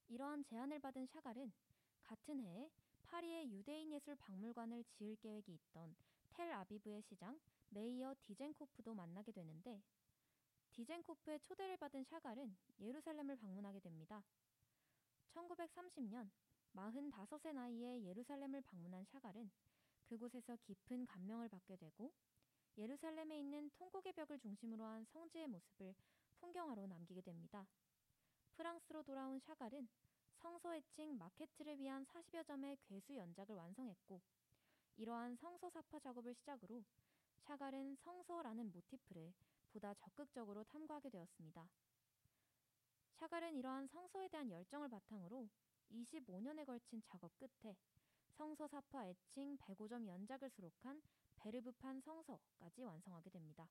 [0.08, 1.52] 이러한 제안을 받은 샤갈은
[2.04, 2.70] 같은 해에
[3.02, 5.96] 파리의 유대인 예술 박물관을 지을 계획이 있던
[6.30, 9.82] 텔 아비브의 시장 메이어 디젠코프도 만나게 되는데
[10.70, 14.22] 디젠코프의 초대를 받은 샤갈은 예루살렘을 방문하게 됩니다.
[15.34, 16.30] 1930년
[16.72, 19.50] 45세 나이에 예루살렘을 방문한 샤갈은
[20.04, 22.12] 그곳에서 깊은 감명을 받게 되고
[22.76, 25.94] 예루살렘에 있는 통곡의 벽을 중심으로 한 성지의 모습을
[26.40, 27.66] 풍경화로 남기게 됩니다.
[28.54, 29.88] 프랑스로 돌아온 샤갈은
[30.40, 34.20] 성서 애칭 마케트를 위한 40여 점의 괴수 연작을 완성했고
[34.96, 36.82] 이러한 성서 사파 작업을 시작으로
[37.46, 39.32] 샤갈은 성서라는 모티프를
[39.72, 41.68] 보다 적극적으로 탐구하게 되었습니다.
[43.14, 45.48] 샤갈은 이러한 성서에 대한 열정을 바탕으로
[45.90, 47.76] 25년에 걸친 작업 끝에
[48.36, 51.02] 성서 사파 애칭 105점 연작을 수록한
[51.40, 53.68] 베르브판 성서까지 완성하게 됩니다.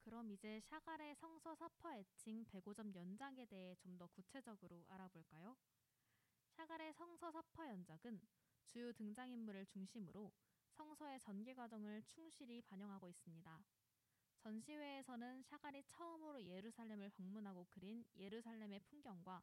[0.00, 5.56] 그럼 이제 샤갈의 성서 사파 애칭 105점 연작에 대해 좀 더 구체적으로 알아볼까요?
[6.50, 8.20] 샤갈의 성서 사파 연작은
[8.66, 10.32] 주요 등장인물을 중심으로
[10.72, 13.62] 성서의 전개 과정을 충실히 반영하고 있습니다.
[14.38, 19.42] 전시회에서는 샤갈이 처음으로 예루살렘을 방문하고 그린 예루살렘의 풍경과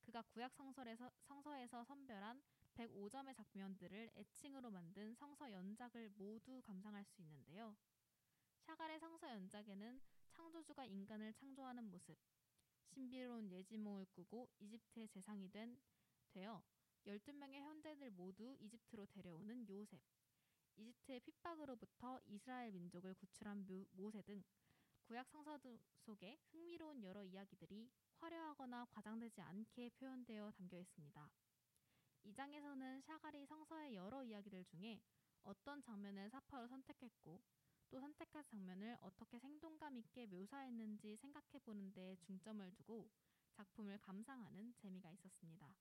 [0.00, 2.42] 그가 구약 성서에서, 성서에서 선별한
[2.74, 7.76] 105점의 장면들을 애칭으로 만든 성서 연작을 모두 감상할 수 있는데요.
[8.66, 12.16] 샤갈의 성서 연작에는 창조주가 인간을 창조하는 모습,
[12.86, 15.76] 신비로운 예지몽을 꾸고 이집트의 재상이 된
[16.32, 16.62] 되어
[17.06, 20.00] 12명의 현대들 모두 이집트로 데려오는 요셉,
[20.76, 24.42] 이집트의 핍박으로부터 이스라엘 민족을 구출한 묘, 모세 등
[25.04, 25.58] 구약 성서
[25.98, 31.30] 속에 흥미로운 여러 이야기들이 화려하거나 과장되지 않게 표현되어 담겨 있습니다.
[32.24, 34.98] 이 장에서는 샤갈이 성서의 여러 이야기들 중에
[35.42, 37.42] 어떤 장면을 사파로 선택했고
[37.90, 43.10] 또 선택한 장면을 어떻게 생동감 있게 묘사했는지 생각해 보는 데 중점을 두고
[43.52, 45.76] 작품을 감상하는 재미가 있었습니다.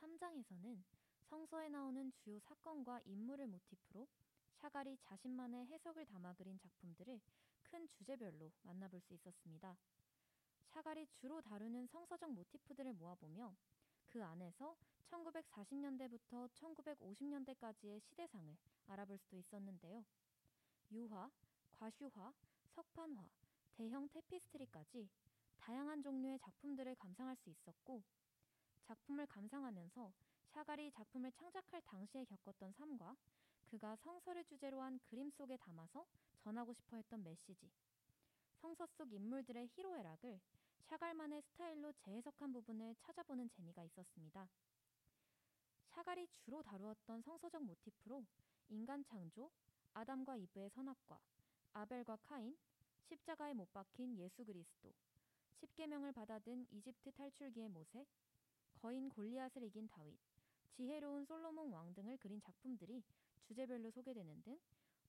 [0.00, 0.82] 3장에서는
[1.24, 4.08] 성서에 나오는 주요 사건과 인물을 모티프로
[4.56, 7.20] 샤갈이 자신만의 해석을 담아 그린 작품들을
[7.64, 9.76] 큰 주제별로 만나볼 수 있었습니다.
[10.68, 13.54] 샤갈이 주로 다루는 성서적 모티프들을 모아보며
[14.14, 14.76] 그 안에서
[15.10, 20.04] 1940년대부터 1950년대까지의 시대상을 알아볼 수도 있었는데요.
[20.92, 21.28] 유화,
[21.72, 22.32] 과슈화,
[22.76, 23.28] 석판화,
[23.76, 25.08] 대형 테피스트리까지
[25.58, 28.04] 다양한 종류의 작품들을 감상할 수 있었고
[28.84, 30.12] 작품을 감상하면서
[30.52, 33.16] 샤갈이 작품을 창작할 당시에 겪었던 삶과
[33.66, 36.06] 그가 성서를 주제로 한 그림 속에 담아서
[36.38, 37.68] 전하고 싶어 했던 메시지,
[38.60, 40.38] 성서 속 인물들의 희로애락을
[40.84, 44.48] 샤갈만의 스타일로 재해석한 부분을 찾아보는 재미가 있었습니다.
[45.88, 48.24] 샤갈이 주로 다루었던 성서적 모티프로
[48.68, 49.50] 인간 창조,
[49.94, 51.18] 아담과 이브의 선악과,
[51.72, 52.56] 아벨과 카인,
[53.08, 54.92] 십자가에 못 박힌 예수 그리스도,
[55.60, 58.04] 십계명을 받아든 이집트 탈출기의 모세,
[58.80, 60.18] 거인 골리앗을 이긴 다윗,
[60.76, 63.02] 지혜로운 솔로몬 왕 등을 그린 작품들이
[63.46, 64.58] 주제별로 소개되는 등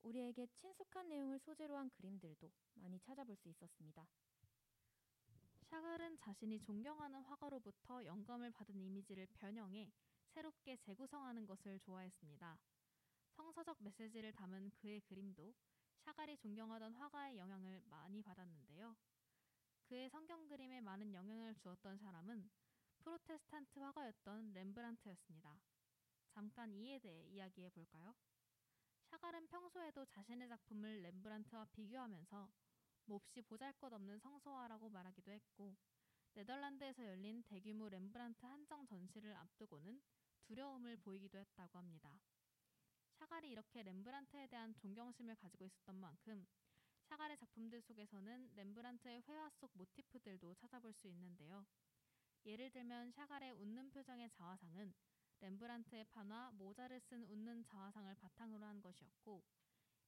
[0.04, 4.08] 우리에게 친숙한 내용을 소재로 한 그림들도 많이 찾아볼 수 있었습니다.
[5.70, 9.92] 샤갈은 자신이 존경하는 화가로부터 영감을 받은 이미지를 변형해
[10.34, 12.58] 새롭게 재구성하는 것을 좋아했습니다.
[13.36, 15.54] 성서적 메시지를 담은 그의 그림도
[16.06, 18.96] 샤갈이 존경하던 화가의 영향을 많이 받았는데요.
[19.86, 22.50] 그의 성경 그림에 많은 영향을 주었던 사람은
[23.00, 25.60] 프로테스탄트 화가였던 렘브란트였습니다.
[26.30, 28.14] 잠깐 이에 대해 이야기해 볼까요?
[29.10, 32.50] 샤갈은 평소에도 자신의 작품을 렘브란트와 비교하면서
[33.08, 35.76] 몹시 보잘것없는 성서화라고 말하기도 했고
[36.34, 40.02] 네덜란드에서 열린 대규모 렘브란트 한정 전시를 앞두고는
[40.44, 42.20] 두려움을 보이기도 했다고 합니다.
[43.14, 46.46] 샤갈이 이렇게 렘브란트에 대한 존경심을 가지고 있었던 만큼
[47.04, 51.66] 샤갈의 작품들 속에서는 렘브란트의 회화 속 모티프들도 찾아볼 수 있는데요.
[52.46, 54.94] 예를 들면 샤갈의 웃는 표정의 자화상은
[55.40, 59.44] 렘브란트의 판화 모자를 쓴 웃는 자화상을 바탕으로 한 것이었고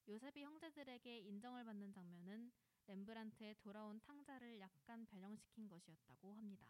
[0.08, 2.52] 요셉이 형제들에게 인정을 받는 장면은
[2.88, 6.68] 렘브란트의 돌아온 탕자를 약간 변형시킨 것이었다고 합니다.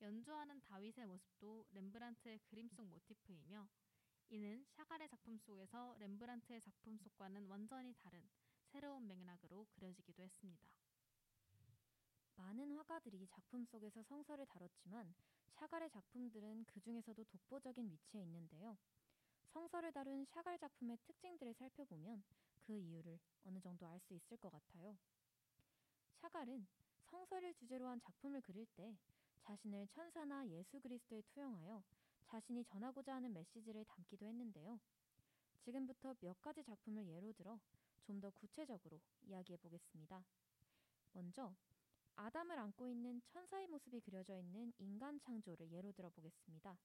[0.00, 3.68] 연주하는 다윗의 모습도 렘브란트의 그림 속 모티프이며
[4.30, 8.26] 이는 샤갈의 작품 속에서 렘브란트의 작품 속과는 완전히 다른
[8.72, 10.68] 새로운 맥락으로 그려지기도 했습니다.
[12.36, 15.14] 많은 화가들이 작품 속에서 성서를 다뤘지만
[15.56, 18.78] 샤갈의 작품들은 그 중에서도 독보적인 위치에 있는데요.
[19.52, 22.22] 성서를 다룬 샤갈 작품의 특징들을 살펴보면
[22.70, 24.96] 그 이유를 어느 정도 알 수 있을 것 같아요.
[26.20, 26.64] 샤갈은
[27.10, 28.96] 성서를 주제로 한 작품을 그릴 때
[29.40, 31.82] 자신을 천사나 예수 그리스도에 투영하여
[32.26, 34.78] 자신이 전하고자 하는 메시지를 담기도 했는데요.
[35.64, 37.58] 지금부터 몇 가지 작품을 예로 들어
[38.06, 40.22] 좀 더 구체적으로 이야기해 보겠습니다.
[41.12, 41.52] 먼저
[42.14, 46.78] 아담을 안고 있는 천사의 모습이 그려져 있는 인간 창조를 예로 들어 보겠습니다.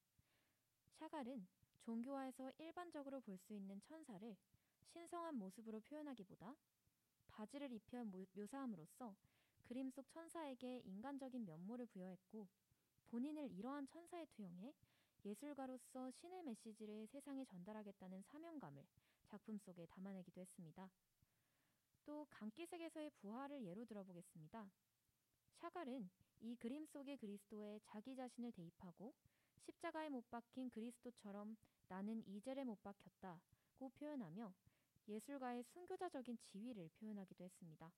[0.98, 1.45] 샤갈은
[1.82, 4.36] 종교화에서 일반적으로 볼 수 있는 천사를
[4.93, 6.56] 신성한 모습으로 표현하기보다
[7.28, 9.15] 바지를 입혀 모- 묘사함으로써
[9.63, 12.48] 그림 속 천사에게 인간적인 면모를 부여했고
[13.08, 14.74] 본인을 이러한 천사에 투영해
[15.26, 18.86] 예술가로서 신의 메시지를 세상에 전달하겠다는 사명감을
[19.26, 20.89] 작품 속에 담아내기도 했습니다.
[22.06, 24.69] 또 강기색에서의 부활을 예로 들어보겠습니다.
[25.56, 26.10] 샤갈은
[26.41, 29.13] 이 그림 속의 그리스도에 자기 자신을 대입하고
[29.65, 34.54] 십자가에 못 박힌 그리스도처럼 나는 이젤에 못 박혔다고 표현하며
[35.07, 37.91] 예술가의 순교자적인 지위를 표현하기도 했습니다.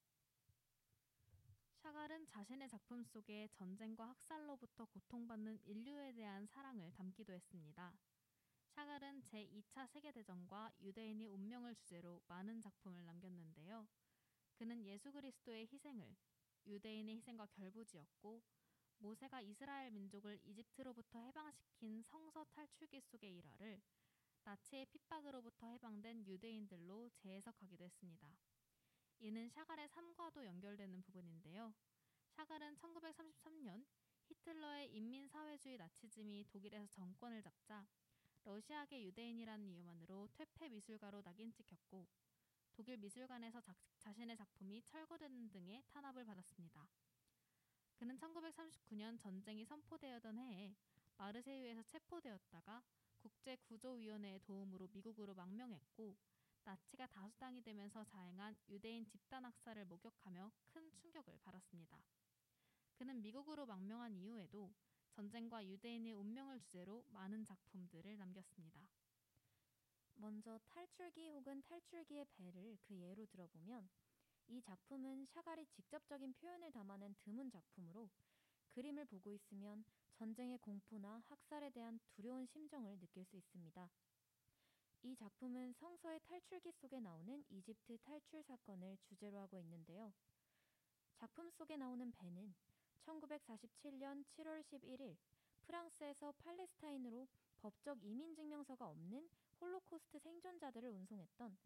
[1.78, 7.94] 샤갈은 자신의 작품 속에 전쟁과 학살로부터 고통받는 인류에 대한 사랑을 담기도 했습니다.
[8.76, 13.88] 샤갈은 제2차 세계대전과 유대인의 운명을 주제로 많은 작품을 남겼는데요.
[14.56, 16.16] 그는 예수 그리스도의 희생을
[16.66, 18.42] 유대인의 희생과 결부지었고
[19.00, 23.82] 모세가 이스라엘 민족을 이집트로부터 해방시킨 성서 탈출기 속의 일화를
[24.48, 28.34] 나치의 핍박으로부터 해방된 유대인들로 재해석하기도 했습니다.
[29.20, 31.74] 이는 샤갈의 삶과도 연결되는 부분인데요.
[32.30, 33.86] 샤갈은 1933년
[34.28, 37.86] 히틀러의 인민사회주의 나치즘이 독일에서 정권을 잡자
[38.46, 42.08] 러시아계 유대인이라는 이유만으로 퇴폐 미술가로 낙인 찍혔고
[42.74, 46.88] 독일 미술관에서 자, 자신의 작품이 철거되는 등의 탄압을 받았습니다.
[47.98, 50.74] 그는 1939년 전쟁이 선포되었던 해에
[51.18, 52.82] 마르세유에서 체포되었다가
[53.28, 56.16] 국제구조위원회의 도움으로 미국으로 망명했고
[56.64, 62.04] 나치가 다수당이 되면서 자행한 유대인 집단 학살을 목격하며 큰 충격을 받았습니다.
[62.96, 64.74] 그는 미국으로 망명한 이후에도
[65.12, 68.88] 전쟁과 유대인의 운명을 주제로 많은 작품들을 남겼습니다.
[70.16, 73.88] 먼저 탈출기 혹은 탈출기의 배를 그 예로 들어보면
[74.48, 78.10] 이 작품은 샤갈이 직접적인 표현을 담아낸 드문 작품으로
[78.72, 79.84] 그림을 보고 있으면
[80.18, 83.90] 전쟁의 공포나 학살에 대한 두려운 심정을 느낄 수 있습니다.
[85.04, 90.12] 이 작품은 성서의 탈출기 속에 나오는 이집트 탈출 사건을 주제로 하고 있는데요.
[91.18, 92.56] 작품 속에 나오는 배는
[93.06, 95.16] 1947년 7월 11일
[95.68, 97.28] 프랑스에서 팔레스타인으로
[97.62, 99.30] 법적 이민 증명서가 없는
[99.62, 101.58] 홀로코스트 생존자들을 운송했던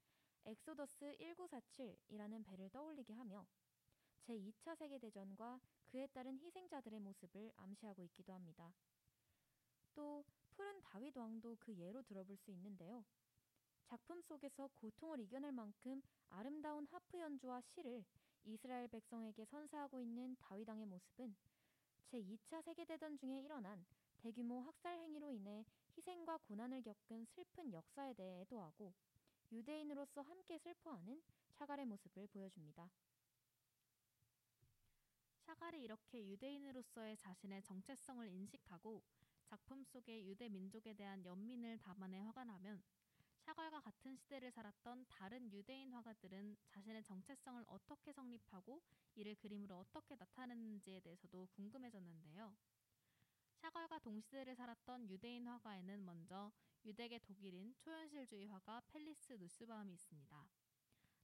[0.46, 3.46] 엑소더스 1947이라는 배를 떠올리게 하며
[4.28, 5.60] 제2차 세계대전과
[5.92, 8.74] 그에 따른 희생자들의 모습을 암시하고 있기도 합니다.
[9.94, 13.04] 또 푸른 다윗 왕도 그 예로 들어볼 수 있는데요.
[13.84, 18.06] 작품 속에서 고통을 이겨낼 만큼 아름다운 하프 연주와 시를
[18.46, 21.36] 이스라엘 백성에게 선사하고 있는 다윗 왕의 모습은
[22.08, 23.86] 제2차 세계대전 중에 일어난
[24.20, 25.66] 대규모 학살 행위로 인해
[25.98, 28.94] 희생과 고난을 겪은 슬픈 역사에 대해 애도하고
[29.52, 31.22] 유대인으로서 함께 슬퍼하는
[31.58, 32.90] 샤갈의 모습을 보여줍니다.
[35.52, 39.04] 샤갈이 이렇게 유대인으로서의 자신의 정체성을 인식하고
[39.44, 42.82] 작품 속의 유대 민족에 대한 연민을 담아내 화가라면
[43.42, 48.82] 샤갈과 같은 시대를 살았던 다른 유대인 화가들은 자신의 정체성을 어떻게 성립하고
[49.16, 52.56] 이를 그림으로 어떻게 나타냈는지에 대해서도 궁금해졌는데요.
[53.56, 56.50] 샤갈과 동시대를 살았던 유대인 화가에는 먼저
[56.86, 60.48] 유대계 독일인 초현실주의 화가 펠리스 누스바움이 있습니다.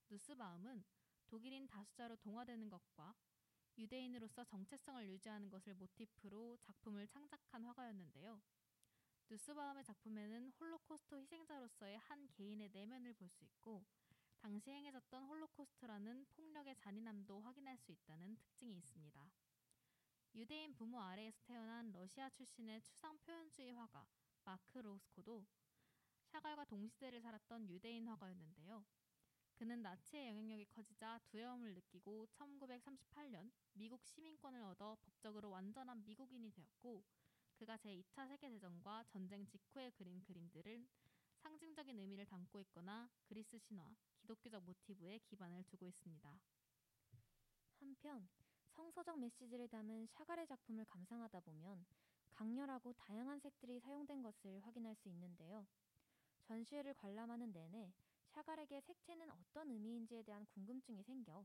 [0.09, 0.83] 누스바움은
[1.27, 3.15] 독일인 다수자로 동화되는 것과
[3.77, 8.41] 유대인으로서 정체성을 유지하는 것을 모티프로 작품을 창작한 화가였는데요.
[9.29, 13.85] 누스바움의 작품에는 홀로코스트 희생자로서의 한 개인의 내면을 볼 수 있고
[14.39, 19.29] 당시 행해졌던 홀로코스트라는 폭력의 잔인함도 확인할 수 있다는 특징이 있습니다.
[20.35, 24.07] 유대인 부모 아래에서 태어난 러시아 출신의 추상 표현주의 화가
[24.45, 25.45] 마크 로스코도
[26.27, 28.85] 샤갈과 동시대를 살았던 유대인 화가였는데요.
[29.57, 37.03] 그는 나치의 영향력이 커지자 두려움을 느끼고 1938년 미국 시민권을 얻어 법적으로 완전한 미국인이 되었고
[37.55, 40.87] 그가 제2차 세계대전과 전쟁 직후에 그린 그림들은
[41.37, 46.39] 상징적인 의미를 담고 있거나 그리스 신화, 기독교적 모티브에 기반을 두고 있습니다.
[47.79, 48.27] 한편
[48.69, 51.83] 성서적 메시지를 담은 샤갈의 작품을 감상하다 보면
[52.29, 55.65] 강렬하고 다양한 색들이 사용된 것을 확인할 수 있는데요.
[56.43, 57.91] 전시회를 관람하는 내내
[58.37, 61.43] 샤갈에게 색채는 어떤 의미인지에 대한 궁금증이 생겨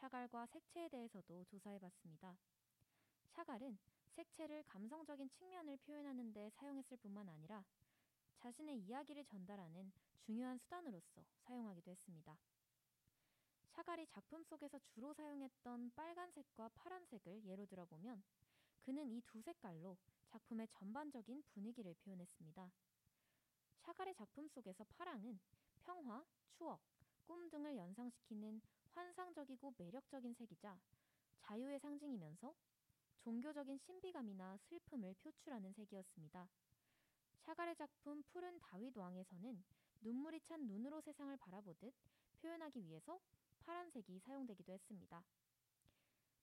[0.00, 2.36] 샤갈과 색채에 대해서도 조사해봤습니다.
[3.30, 3.78] 샤갈은
[4.16, 7.64] 색채를 감성적인 측면을 표현하는 데 사용했을 뿐만 아니라
[8.40, 12.36] 자신의 이야기를 전달하는 중요한 수단으로서 사용하기도 했습니다.
[13.68, 18.20] 샤갈이 작품 속에서 주로 사용했던 빨간색과 파란색을 예로 들어보면
[18.80, 22.68] 그는 이 두 색깔로 작품의 전반적인 분위기를 표현했습니다.
[23.82, 25.38] 샤갈의 작품 속에서 파랑은
[25.84, 26.80] 평화, 추억,
[27.26, 28.60] 꿈 등을 연상시키는
[28.92, 30.78] 환상적이고 매력적인 색이자
[31.40, 32.54] 자유의 상징이면서
[33.20, 36.48] 종교적인 신비감이나 슬픔을 표출하는 색이었습니다.
[37.46, 39.62] 샤갈의 작품 푸른 다윗 왕에서는
[40.02, 41.94] 눈물이 찬 눈으로 세상을 바라보듯
[42.40, 43.20] 표현하기 위해서
[43.60, 45.22] 파란색이 사용되기도 했습니다.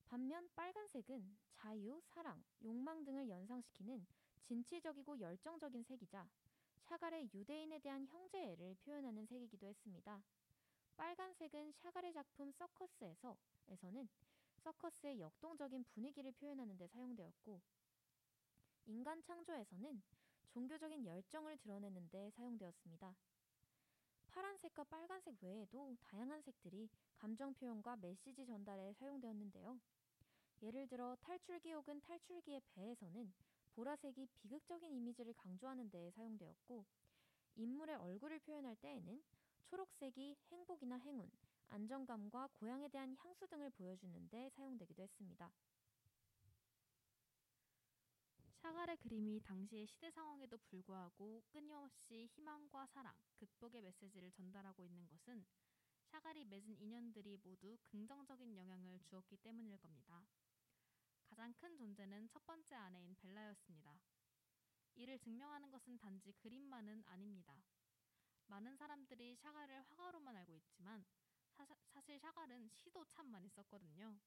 [0.06, 4.06] 반면 빨간색은 자유, 사랑, 욕망 등을 연상시키는
[4.46, 6.28] 진취적이고 열정적인 색이자
[6.90, 10.24] 샤갈의 유대인에 대한 형제애를 표현하는 색이기도 했습니다.
[10.98, 13.38] 빨간색은 샤갈의 작품 서커스에서
[13.68, 14.10] 에서는
[14.64, 17.62] 서커스의 역동적인 분위기를 표현하는 데 사용되었고
[18.88, 20.02] 인간 창조에서는
[20.50, 23.16] 종교적인 열정을 드러내는 데 사용되었습니다.
[24.30, 29.80] 파란색과 빨간색 외에도 다양한 색들이 감정 표현과 메시지 전달에 사용되었는데요.
[30.64, 33.32] 예를 들어 탈출기 혹은 탈출기의 배에서는
[33.76, 36.86] 보라색이 비극적인 이미지를 강조하는 데 사용되었고
[37.56, 39.22] 인물의 얼굴을 표현할 때에는
[39.66, 41.30] 초록색이 행복이나 행운,
[41.70, 45.52] 안정감과 고향에 대한 향수 등을 보여주는 데 사용되기도 했습니다.
[48.62, 55.46] 샤갈의 그림이 당시의 시대 상황에도 불구하고 끊임없이 희망과 사랑, 극복의 메시지를 전달하고 있는 것은
[56.12, 60.26] 샤갈이 맺은 인연들이 모두 긍정적인 영향을 주었기 때문일 겁니다.
[61.40, 63.98] 가장 큰 존재는 첫 번째 아내인 벨라였습니다.
[64.96, 67.64] 이를 증명하는 것은 단지 그림만은 아닙니다.
[68.48, 71.06] 많은 사람들이 샤갈을 화가로만 알고 있지만
[71.54, 74.20] 사, 사실 샤갈은 시도 참 많이 썼거든요.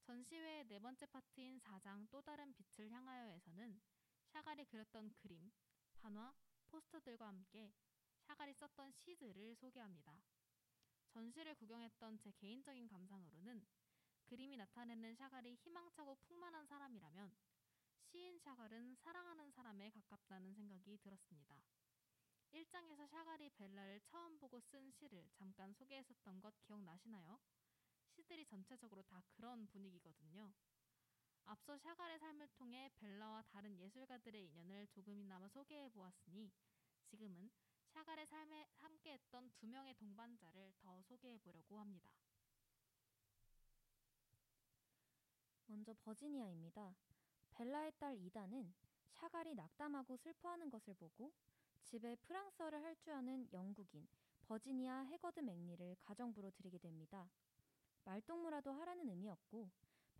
[0.00, 3.78] 전시회의 네 번째 파트인 4장 또 다른 빛을 향하여에서는
[4.32, 5.52] 샤갈이 그렸던 그림,
[6.00, 6.32] 판화,
[6.68, 7.74] 포스터들과 함께
[8.22, 10.18] 샤갈이 썼던 시들을 소개합니다.
[11.10, 13.66] 전시를 구경했던 제 개인적인 감상으로는
[14.26, 17.34] 그림이 나타내는 샤갈이 희망차고 풍만한 사람이라면
[18.02, 21.62] 시인 샤갈은 사랑하는 사람에 가깝다는 생각이 들었습니다.
[22.52, 27.40] 1장에서 샤갈이 벨라를 처음 보고 쓴 시를 잠깐 소개했었던 것 기억나시나요?
[28.10, 30.52] 시들이 전체적으로 다 그런 분위기거든요.
[31.46, 36.52] 앞서 샤갈의 삶을 통해 벨라와 다른 예술가들의 인연을 조금이나마 소개해 보았으니
[37.06, 37.50] 지금은
[37.88, 42.10] 샤갈의 삶에 함께했던 두 명의 동반자를 더 소개해 보려고 합니다.
[45.66, 46.94] 먼저 버지니아입니다.
[47.54, 48.72] 벨라의 딸 이다는
[49.12, 51.32] 샤갈이 낙담하고 슬퍼하는 것을 보고
[51.84, 54.06] 집에 프랑스어를 할 줄 아는 영국인
[54.46, 57.28] 버지니아 해거드 맥리를 가정부로 들이게 됩니다.
[58.04, 59.68] 말동무라도 하라는 의미였고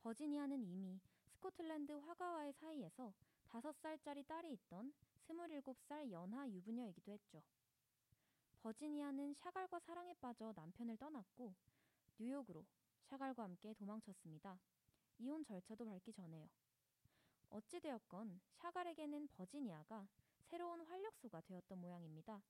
[0.03, 1.01] 버지니아는 이미
[1.33, 3.13] 스코틀랜드 화가와의 사이에서
[3.49, 4.93] 다섯 살짜리 딸이 있던
[5.27, 7.43] 스물일곱 살 연하 유부녀이기도 했죠.
[8.63, 11.55] 버지니아는 샤갈과 사랑에 빠져 남편을 떠났고
[12.19, 12.65] 뉴욕으로
[13.05, 14.59] 샤갈과 함께 도망쳤습니다.
[15.19, 16.49] 이혼 절차도 밟기 전에요.
[17.51, 20.07] 어찌되었건 샤갈에게는 버지니아가
[20.51, 22.43] 새로운 활력소가 되었던 모양입니다.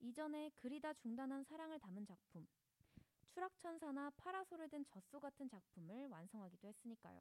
[0.00, 2.46] 이전에 그리다 중단한 사랑을 담은 작품,
[3.30, 7.20] 추락천사나 파라솔을 든 젖소 같은 작품을 완성하기도 했으니까요.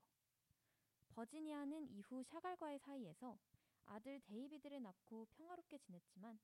[1.16, 3.38] 버지니아는 이후 샤갈과의 사이에서
[3.86, 6.40] 아들 데이비드를 낳고 평화롭게 지냈지만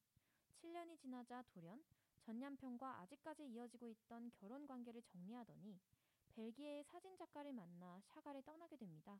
[0.61, 1.84] 7년이 지나자 돌연
[2.26, 5.80] 전 남편과 아직까지 이어지고 있던 결혼 관계를 정리하더니
[6.38, 9.19] 벨기에의 사진 작가를 만나 샤갈을 떠나게 됩니다.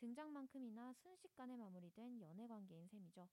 [0.00, 3.26] 등장만큼이나 순식간에 마무리된 연애 관계인 셈이죠.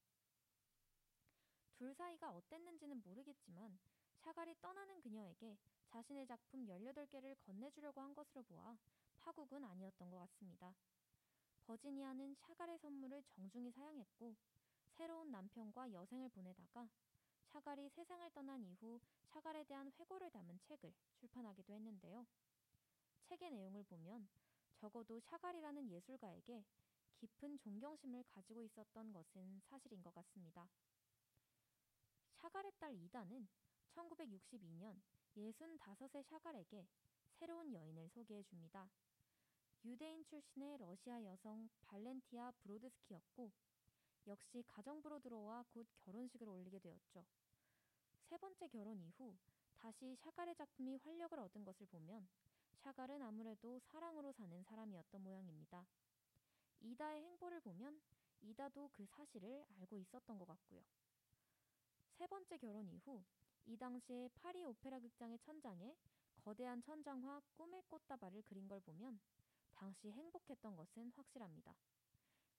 [1.75, 3.77] 둘 사이가 어땠는지는 모르겠지만
[4.19, 5.57] 샤갈이 떠나는 그녀에게
[5.87, 8.77] 자신의 작품 18개를 건네주려고 한 것으로 보아
[9.19, 10.73] 파국은 아니었던 것 같습니다.
[11.65, 14.33] 버지니아는 샤갈의 선물을 정중히 사양했고
[14.95, 16.87] 새로운 남편과 여생을 보내다가
[17.47, 22.25] 샤갈이 세상을 떠난 이후 샤갈에 대한 회고를 담은 책을 출판하기도 했는데요.
[23.27, 24.27] 책의 내용을 보면
[24.75, 26.63] 적어도 샤갈이라는 예술가에게
[27.17, 30.69] 깊은 존경심을 가지고 있었던 것은 사실인 것 같습니다.
[32.35, 33.47] 샤갈의 딸 이다는
[33.95, 35.01] 1962년
[35.35, 36.87] 65의 샤갈에게
[37.39, 38.89] 새로운 여인을 소개해 줍니다.
[39.83, 43.51] 유대인 출신의 러시아 여성 발렌티아 브로드스키였고
[44.27, 47.25] 역시 가정부로 들어와 곧 결혼식을 올리게 되었죠.
[48.29, 49.35] 세 번째 결혼 이후
[49.77, 52.27] 다시 샤갈의 작품이 활력을 얻은 것을 보면
[52.87, 55.85] 샤갈은 아무래도 사랑으로 사는 사람이었던 모양입니다.
[56.79, 57.99] 이다의 행보를 보면
[58.39, 60.81] 이다도 그 사실을 알고 있었던 것 같고요.
[62.17, 63.25] 세 번째 결혼 이후
[63.65, 65.97] 이 당시에 파리 오페라 극장의 천장에
[66.45, 69.19] 거대한 천장화 꿈의 꽃다발을 그린 걸 보면
[69.75, 71.75] 당시 행복했던 것은 확실합니다.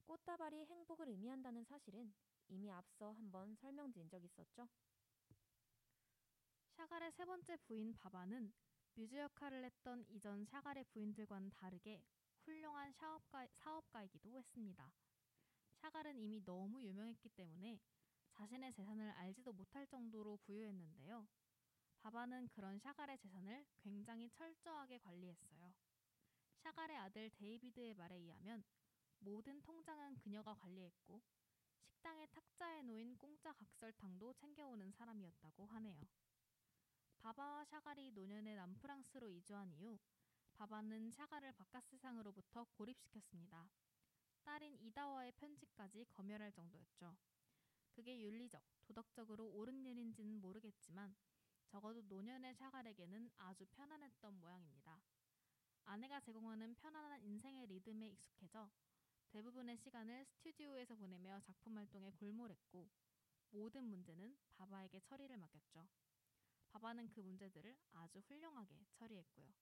[0.04, 2.12] 꽃다발이 행복을 의미한다는 사실은
[2.48, 4.68] 이미 앞서 한번 설명드린 적 있었죠.
[6.76, 8.52] 샤갈의 세 번째 부인 바바는
[8.98, 12.02] 뮤즈 역할을 했던 이전 샤갈의 부인들과는 다르게
[12.44, 14.92] 훌륭한 사업가, 사업가이기도 했습니다.
[15.76, 17.78] 샤갈은 이미 너무 유명했기 때문에
[18.32, 21.28] 자신의 재산을 알지도 못할 정도로 부유했는데요.
[22.00, 25.72] 바바는 그런 샤갈의 재산을 굉장히 철저하게 관리했어요.
[26.64, 28.64] 샤갈의 아들 데이비드의 말에 의하면
[29.20, 31.22] 모든 통장은 그녀가 관리했고
[31.84, 36.00] 식당에 탁자에 놓인 공짜 각설탕도 챙겨오는 사람이었다고 하네요.
[37.20, 39.98] 바바와 샤갈이 노년에 남프랑스로 이주한 이후
[40.56, 43.68] 바바는 샤갈을 바깥 세상으로부터 고립시켰습니다.
[44.44, 47.16] 딸인 이다와의 편지까지 검열할 정도였죠.
[47.92, 51.14] 그게 윤리적, 도덕적으로 옳은 일인지는 모르겠지만
[51.66, 55.00] 적어도 노년의 샤갈에게는 아주 편안했던 모양입니다.
[55.84, 58.70] 아내가 제공하는 편안한 인생의 리듬에 익숙해져
[59.30, 62.88] 대부분의 시간을 스튜디오에서 보내며 작품 활동에 골몰했고
[63.50, 65.86] 모든 문제는 바바에게 처리를 맡겼죠.
[66.68, 69.52] 바바는 그 문제들을 아주 훌륭하게 처리했고요.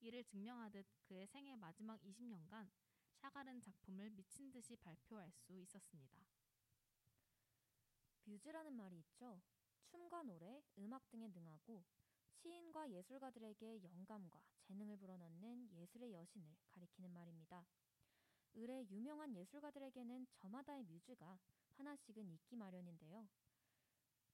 [0.00, 2.68] 이를 증명하듯 그의 생애 마지막 20년간
[3.14, 6.18] 샤갈은 작품을 미친 듯이 발표할 수 있었습니다.
[8.24, 9.40] 뮤즈라는 말이 있죠.
[9.86, 11.84] 춤과 노래, 음악 등에 능하고
[12.34, 17.64] 시인과 예술가들에게 영감과 재능을 불어넣는 예술의 여신을 가리키는 말입니다.
[18.56, 21.38] 을의 유명한 예술가들에게는 저마다의 뮤즈가
[21.76, 23.28] 하나씩은 있기 마련인데요.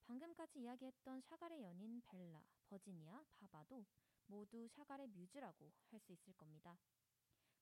[0.09, 3.85] 방금까지 이야기했던 샤갈의 연인 벨라, 버지니아, 바바도
[4.27, 6.79] 모두 샤갈의 뮤즈라고 할 수 있을 겁니다.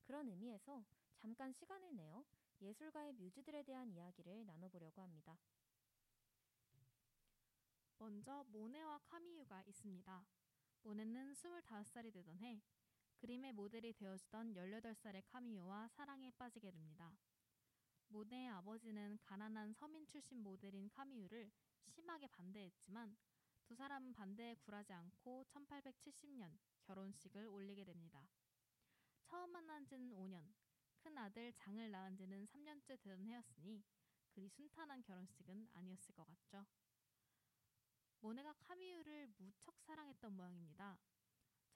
[0.05, 0.85] 그런 의미에서
[1.17, 2.25] 잠깐 시간을 내어
[2.61, 5.37] 예술가의 뮤즈들에 대한 이야기를 나눠보려고 합니다.
[7.99, 10.25] 먼저 모네와 카미유가 있습니다.
[10.83, 12.63] 모네는 25살이 되던 해
[13.17, 17.13] 그림의 모델이 되어주던 18살의 카미유와 사랑에 빠지게 됩니다.
[18.09, 21.51] 모네의 아버지는 가난한 서민 출신 모델인 카미유를
[21.89, 23.17] 심하게 반대했지만
[23.65, 28.29] 두 사람은 반대에 굴하지 않고 1870년 결혼식을 올리게 됩니다.
[29.25, 30.47] 처음 만난 지는 5년,
[30.99, 33.83] 큰 아들 장을 낳은 지는 3년째 되던 해였으니
[34.31, 36.67] 그리 순탄한 결혼식은 아니었을 것 같죠.
[38.21, 40.99] 모네가 카미유를 무척 사랑했던 모양입니다.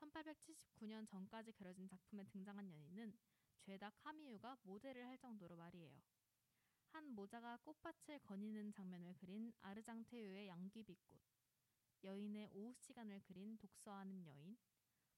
[0.01, 3.17] 1879년 전까지 그려진 작품에 등장한 연인은
[3.61, 6.01] 죄다 카미유가 모델을 할 정도로 말이에요.
[6.93, 11.21] 한 모자가 꽃밭을 거니는 장면을 그린 아르장 테유의 양귀비꽃,
[12.05, 14.57] 여인의 오후 시간을 그린 독서하는 여인,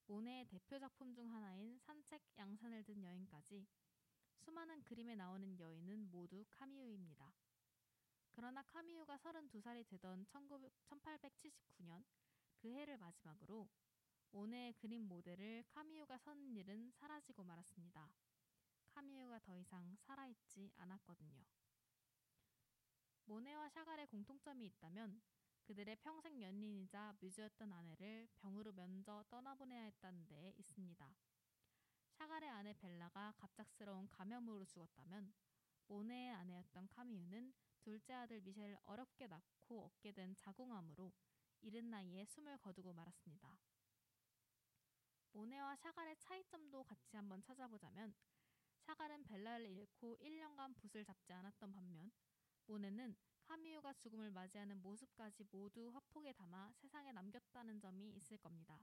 [0.07, 3.67] 모네의 대표 작품 중 하나인 산책 양산을 든 여인까지
[4.39, 7.33] 수많은 그림에 나오는 여인은 모두 카미유입니다.
[8.33, 12.05] 그러나 카미유가 32살이 되던 1879년
[12.57, 13.69] 그 해를 마지막으로
[14.31, 18.11] 모네의 그림 모델을 카미유가 서는 일은 사라지고 말았습니다.
[18.91, 21.43] 카미유가 더 이상 살아있지 않았거든요.
[23.25, 25.21] 모네와 샤갈의 공통점이 있다면
[25.63, 31.15] 그들의 평생 연인이자 뮤즈였던 아내를 병으로 먼저 떠나보내야 했다는 데 있습니다.
[32.19, 35.33] 샤갈의 아내 벨라가 갑작스러운 감염으로 죽었다면
[35.87, 41.13] 모네의 아내였던 카미유는 둘째 아들 미셸을 어렵게 낳고 얻게 된 자궁암으로
[41.61, 43.59] 이른 나이에 숨을 거두고 말았습니다.
[45.33, 48.15] 모네와 샤갈의 차이점도 같이 한번 찾아보자면
[48.81, 52.11] 샤갈은 벨라를 잃고 1년간 붓을 잡지 않았던 반면
[52.73, 58.81] 모네는 카미유가 죽음을 맞이하는 모습까지 모두 화폭에 담아 세상에 남겼다는 점이 있을 겁니다.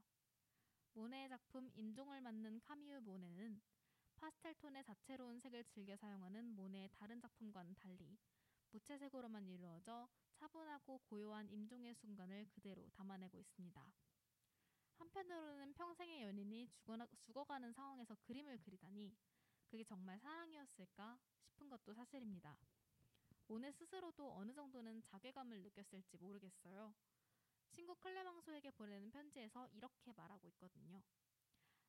[0.92, 3.60] 모네의 작품 임종을 맞는 카미유 모네는
[4.14, 8.16] 파스텔 톤의 다채로운 색을 즐겨 사용하는 모네의 다른 작품과는 달리
[8.70, 13.92] 무채색으로만 이루어져 차분하고 고요한 임종의 순간을 그대로 담아내고 있습니다.
[14.98, 19.16] 한편으로는 평생의 연인이 죽어나, 죽어가는 상황에서 그림을 그리다니
[19.66, 22.56] 그게 정말 사랑이었을까 싶은 것도 사실입니다.
[23.50, 26.94] 모네 스스로도 어느 정도는 자괴감을 느꼈을지 모르겠어요.
[27.72, 31.02] 친구 클레망소에게 보내는 편지에서 이렇게 말하고 있거든요.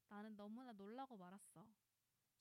[0.08, 1.68] 나는 너무나 놀라고 말았어.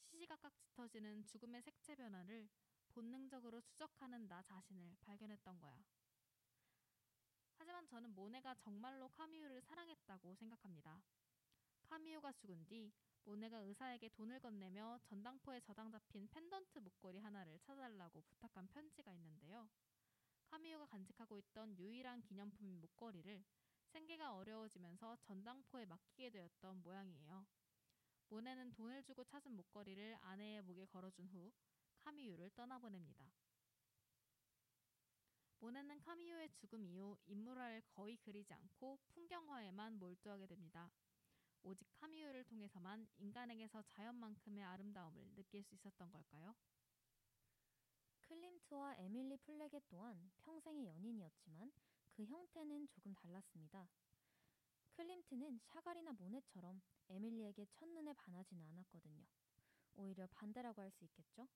[0.07, 2.49] 시시각각 짙어지는 죽음의 색채 변화를
[2.89, 5.85] 본능적으로 추적하는 나 자신을 발견했던 거야.
[7.59, 11.03] 하지만 저는 모네가 정말로 카미유를 사랑했다고 생각합니다.
[11.83, 12.91] 카미유가 죽은 뒤
[13.25, 19.69] 모네가 의사에게 돈을 건네며 전당포에 저장 잡힌 펜던트 목걸이 하나를 찾아달라고 부탁한 편지가 있는데요.
[20.47, 23.45] 카미유가 간직하고 있던 유일한 기념품인 목걸이를
[23.89, 27.47] 생계가 어려워지면서 전당포에 맡기게 되었던 모양이에요.
[28.29, 31.53] 모네는 돈을 주고 찾은 목걸이를 아내의 목에 걸어준 후
[32.01, 33.31] 카미유를 떠나보냅니다.
[35.59, 40.91] 모네는 카미유의 죽음 이후 인물화를 거의 그리지 않고 풍경화에만 몰두하게 됩니다.
[41.63, 46.55] 오직 카미유를 통해서만 인간에게서 자연만큼의 아름다움을 느낄 수 있었던 걸까요?
[48.23, 51.73] 클림트와 에밀리 플뢰게 또한 평생의 연인이었지만
[52.13, 53.89] 그 형태는 조금 달랐습니다.
[54.93, 59.25] 클림트는 샤갈이나 모네처럼 에밀리에게 첫눈에 반하지는 않았거든요.
[59.97, 61.49] 오히려 반대라고 할 수 있겠죠?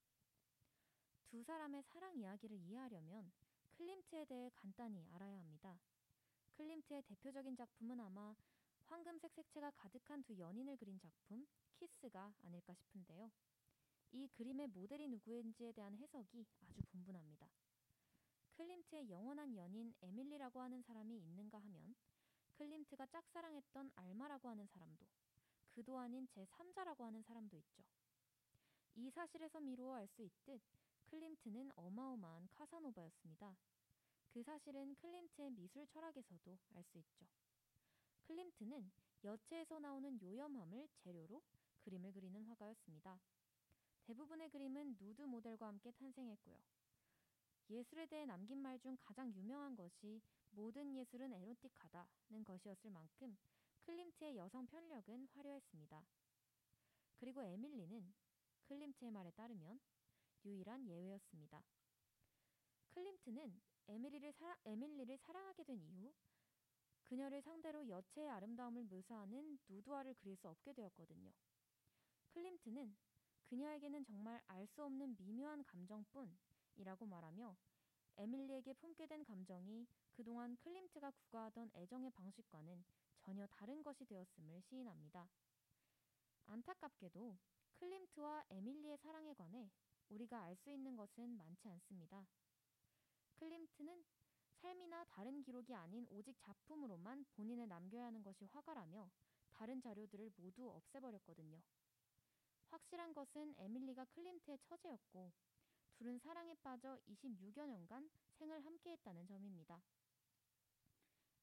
[1.26, 3.32] 두 사람의 사랑 이야기를 이해하려면
[3.72, 5.78] 클림트에 대해 간단히 알아야 합니다.
[6.52, 8.34] 클림트의 대표적인 작품은 아마
[8.86, 13.30] 황금색 색채가 가득한 두 연인을 그린 작품 키스가 아닐까 싶은데요.
[14.12, 17.48] 이 그림의 모델이 누구인지에 대한 해석이 아주 분분합니다.
[18.52, 21.94] 클림트의 영원한 연인 에밀리라고 하는 사람이 있는가 하면
[22.54, 25.04] 클림트가 짝사랑했던 알마라고 하는 사람도
[25.70, 27.82] 그도 아닌 제3자라고 하는 사람도 있죠.
[28.94, 30.62] 이 사실에서 미루어 알 수 있듯
[31.06, 33.56] 클림트는 어마어마한 카사노바였습니다.
[34.28, 37.26] 그 사실은 클림트의 미술 철학에서도 알 수 있죠.
[38.24, 38.90] 클림트는
[39.24, 41.42] 여체에서 나오는 요염함을 재료로
[41.80, 43.20] 그림을 그리는 화가였습니다.
[44.04, 46.58] 대부분의 그림은 누드 모델과 함께 탄생했고요.
[47.70, 50.20] 예술에 대해 남긴 말 중 가장 유명한 것이
[50.50, 53.36] 모든 예술은 에로틱하다는 것이었을 만큼
[53.82, 56.04] 클림트의 여성 편력은 화려했습니다.
[57.16, 58.12] 그리고 에밀리는
[58.64, 59.80] 클림트의 말에 따르면
[60.44, 61.62] 유일한 예외였습니다.
[62.90, 66.12] 클림트는 에밀리를, 사랑, 에밀리를 사랑하게 된 이후
[67.04, 71.32] 그녀를 상대로 여체의 아름다움을 묘사하는 누드화를 그릴 수 없게 되었거든요.
[72.30, 72.96] 클림트는
[73.44, 77.56] 그녀에게는 정말 알 수 없는 미묘한 감정뿐이라고 말하며
[78.16, 82.84] 에밀리에게 품게 된 감정이 그동안 클림트가 구가하던 애정의 방식과는
[83.18, 85.28] 전혀 다른 것이 되었음을 시인합니다.
[86.46, 87.38] 안타깝게도
[87.74, 89.70] 클림트와 에밀리의 사랑에 관해
[90.08, 92.26] 우리가 알 수 있는 것은 많지 않습니다.
[93.34, 94.04] 클림트는
[94.64, 99.10] 삶이나 다른 기록이 아닌 오직 작품으로만 본인을 남겨야 하는 것이 화가라며
[99.52, 101.60] 다른 자료들을 모두 없애버렸거든요.
[102.70, 105.32] 확실한 것은 에밀리가 클림트의 처제였고
[105.96, 108.08] 둘은 사랑에 빠져 26여 년간
[108.38, 109.82] 생을 함께했다는 점입니다.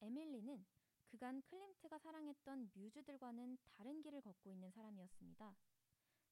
[0.01, 0.65] 에밀리는
[1.05, 5.55] 그간 클림트가 사랑했던 뮤즈들과는 다른 길을 걷고 있는 사람이었습니다.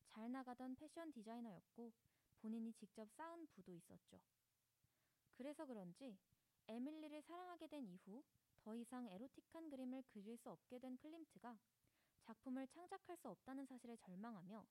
[0.07, 1.93] 잘 나가던 패션 디자이너였고
[2.39, 4.19] 본인이 직접 쌓은 부도 있었죠.
[5.35, 6.17] 그래서 그런지
[6.70, 8.24] 에밀리를 사랑하게 된 이후
[8.59, 11.57] 더 이상 에로틱한 그림을 그릴 수 없게 된 클림트가
[12.22, 14.63] 작품을 창작할 수 없다는 사실에 절망하며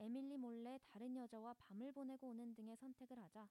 [0.00, 3.48] 에밀리 몰래 다른 여자와 밤을 보내고 오는 등의 선택을 하자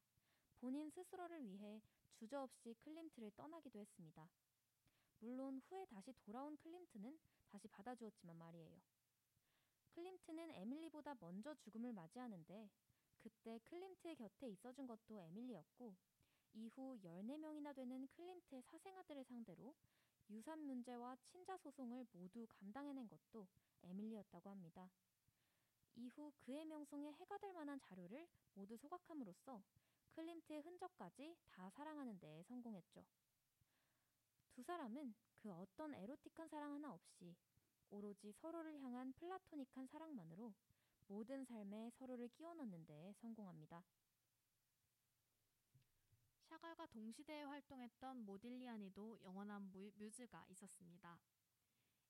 [0.60, 1.82] 본인 스스로를 위해
[2.14, 4.30] 주저없이 클림트를 떠나기도 했습니다.
[5.20, 7.18] 물론 후에 다시 돌아온 클림트는
[7.50, 8.80] 다시 받아주었지만 말이에요.
[9.96, 12.70] 클림트는 에밀리보다 먼저 죽음을 맞이하는데
[13.18, 15.96] 그때 클림트의 곁에 있어준 것도 에밀리였고
[16.54, 19.74] 이후 14명이나 되는 클림트의 사생아들을 상대로
[20.30, 23.48] 유산 문제와 친자 소송을 모두 감당해낸 것도
[23.84, 24.90] 에밀리였다고 합니다.
[25.96, 29.62] 이후 그의 명성에 해가 될 만한 자료를 모두 소각함으로써
[30.12, 33.04] 클림트의 흔적까지 다 사랑하는 데에 성공했죠.
[34.52, 37.36] 두 사람은 그 어떤 에로틱한 사랑 하나 없이
[37.90, 40.54] 오로지 서로를 향한 플라토닉한 사랑만으로
[41.08, 43.84] 모든 삶에 서로를 끼워 넣는 데에 성공합니다.
[46.60, 51.18] 샤갈과 동시대에 활동했던 모딜리아니도 영원한 뮤즈가 있었습니다.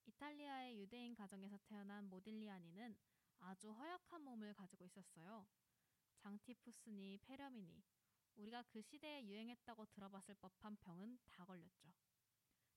[0.08, 2.98] 이탈리아의 유대인 가정에서 태어난 모딜리아니는
[3.38, 5.46] 아주 허약한 몸을 가지고 있었어요.
[6.18, 7.84] 장티푸스니 페렴이니
[8.38, 11.94] 우리가 그 시대에 유행했다고 들어봤을 법한 병은 다 걸렸죠.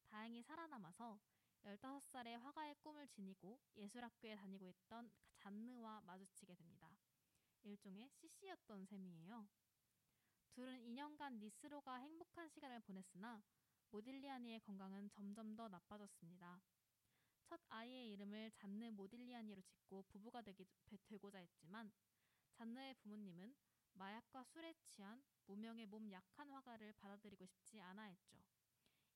[0.09, 1.19] 다행히 살아남아서
[1.65, 6.91] 15살에 화가의 꿈을 지니고 예술학교에 다니고 있던 잔느와 마주치게 됩니다.
[7.63, 9.49] 일종의 CC였던 셈이에요.
[10.55, 13.43] 둘은 2년간 니스로가 행복한 시간을 보냈으나
[13.91, 16.61] 모딜리아니의 건강은 점점 더 나빠졌습니다.
[17.45, 20.67] 첫 아이의 이름을 잔느 모딜리아니로 짓고 부부가 되기,
[21.07, 21.91] 되고자 했지만
[22.53, 23.55] 잔느의 부모님은
[23.95, 28.37] 마약과 술에 취한 무명의 몸 약한 화가를 받아들이고 싶지 않아 했죠.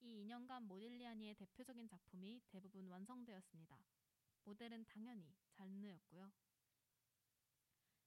[0.01, 3.78] 이 2년간 모딜리아니의 대표적인 작품이 대부분 완성되었습니다.
[4.45, 6.32] 모델은 당연히 잔느였고요.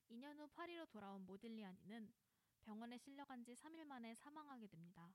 [0.09, 2.11] 2년 후 파리로 돌아온 모딜리아니는
[2.61, 5.13] 병원에 실려간 지 3일 만에 사망하게 됩니다.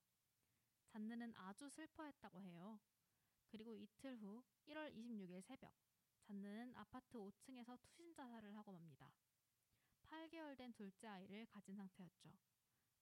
[0.89, 2.79] 잔느는 아주 슬퍼했다고 해요.
[3.49, 5.73] 그리고 이틀 후 1월 26일 새벽,
[6.23, 9.13] 잔느는 아파트 5층에서 투신 자살을 하고 맙니다.
[10.07, 12.31] 8개월 된 둘째 아이를 가진 상태였죠.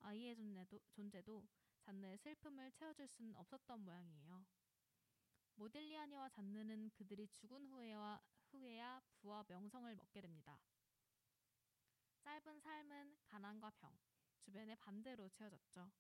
[0.01, 1.47] 아이의 존재도, 존재도
[1.81, 4.45] 잔느의 슬픔을 채워줄 수는 없었던 모양이에요.
[5.55, 8.21] 모델리아니와 잔느는 그들이 죽은 후에야,
[8.51, 10.59] 후에야 부와 명성을 얻게 됩니다.
[12.21, 13.93] 짧은 삶은 가난과 병,
[14.43, 15.91] 주변의 반대로 채워졌죠.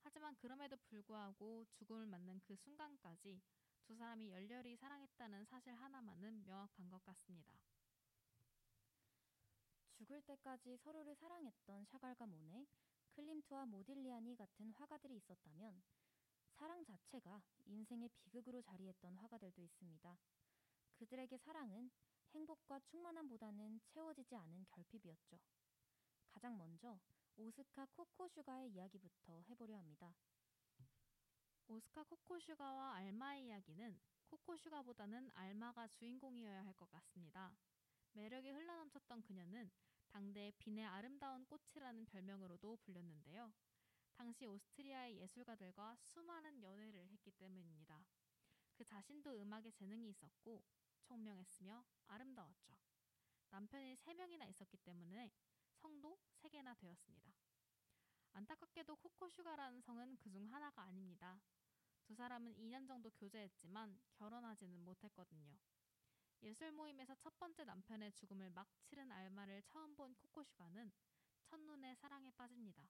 [0.00, 3.40] 하지만 그럼에도 불구하고 죽음을 맞는 그 순간까지
[3.84, 7.54] 두 사람이 열렬히 사랑했다는 사실 하나만은 명확한 것 같습니다.
[9.94, 12.66] 죽을 때까지 서로를 사랑했던 샤갈과 모네,
[13.10, 15.82] 클림트와 모딜리아니 같은 화가들이 있었다면
[16.52, 20.18] 사랑 자체가 인생의 비극으로 자리했던 화가들도 있습니다.
[20.94, 21.90] 그들에게 사랑은
[22.34, 25.38] 행복과 충만함보다는 채워지지 않은 결핍이었죠.
[26.30, 26.98] 가장 먼저
[27.40, 30.12] 오스카 코코슈가의 이야기부터 해보려 합니다.
[31.68, 37.56] 오스카 코코슈가와 알마의 이야기는 코코슈가보다는 알마가 주인공이어야 할 것 같습니다.
[38.14, 39.70] 매력이 흘러넘쳤던 그녀는
[40.08, 43.52] 당대의 빈의 아름다운 꽃이라는 별명으로도 불렸는데요.
[44.14, 48.04] 당시 오스트리아의 예술가들과 수많은 연애를 했기 때문입니다.
[48.74, 50.64] 그 자신도 음악에 재능이 있었고
[51.04, 52.74] 총명했으며 아름다웠죠.
[53.50, 55.30] 남편이 세명이나 있었기 때문에
[55.78, 57.32] 성도 세개나 되었습니다.
[58.32, 61.40] 안타깝게도 코코슈가라는 성은 그중 하나가 아닙니다.
[62.04, 65.58] 두 사람은 2년 정도 교제했지만 결혼하지는 못했거든요.
[66.42, 70.92] 예술 모임에서 첫 번째 남편의 죽음을 막 치른 알마를 처음 본 코코슈가는
[71.46, 72.88] 첫눈에 사랑에 빠집니다.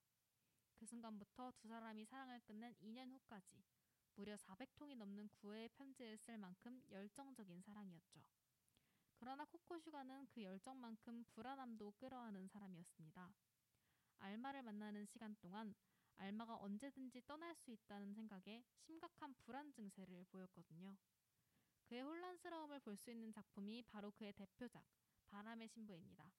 [0.74, 3.64] 그 순간부터 두 사람이 사랑을 끝낸 2년 후까지
[4.14, 8.20] 무려 400통이 넘는 구애의 편지를 쓸 만큼 열정적인 사랑이었죠.
[9.20, 13.32] 그러나 코코슈가는 그 열정만큼 불안함도 끌어안은 사람이었습니다.
[14.18, 15.74] 알마를 만나는 시간 동안
[16.16, 20.96] 알마가 언제든지 떠날 수 있다는 생각에 심각한 불안 증세를 보였거든요.
[21.84, 24.84] 그의 혼란스러움을 볼 수 있는 작품이 바로 그의 대표작
[25.26, 26.32] 바람의 신부입니다.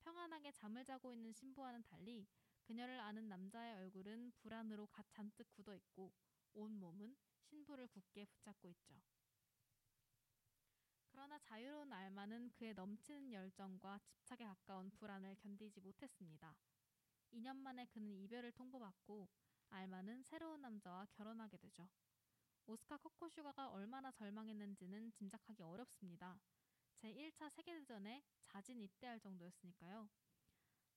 [0.00, 2.26] 평안하게 잠을 자고 있는 신부와는 달리
[2.62, 6.12] 그녀를 아는 남자의 얼굴은 불안으로 가 잔뜩 굳어 있고
[6.54, 8.94] 온 몸은 신부를 굳게 붙잡고 있죠.
[11.22, 16.52] 그러나 자유로운 알마는 그의 넘치는 열정과 집착에 가까운 불안을 견디지 못했습니다.
[17.32, 19.28] 2년 만에 그는 이별을 통보받고
[19.70, 21.88] 알마는 새로운 남자와 결혼하게 되죠.
[22.66, 26.40] 오스카 코코슈가가 얼마나 절망했는지는 짐작하기 어렵습니다.
[26.96, 30.08] 제1차 세계대전에 자진 입대할 정도였으니까요.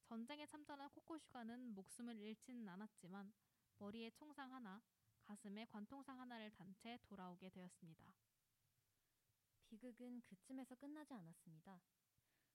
[0.06, 3.32] 전쟁에 참전한 코코슈가는 목숨을 잃지는 않았지만
[3.78, 4.82] 머리에 총상 하나,
[5.22, 8.25] 가슴에 관통상 하나를 단 채 돌아오게 되었습니다.
[9.66, 11.82] 비극은 그쯤에서 끝나지 않았습니다.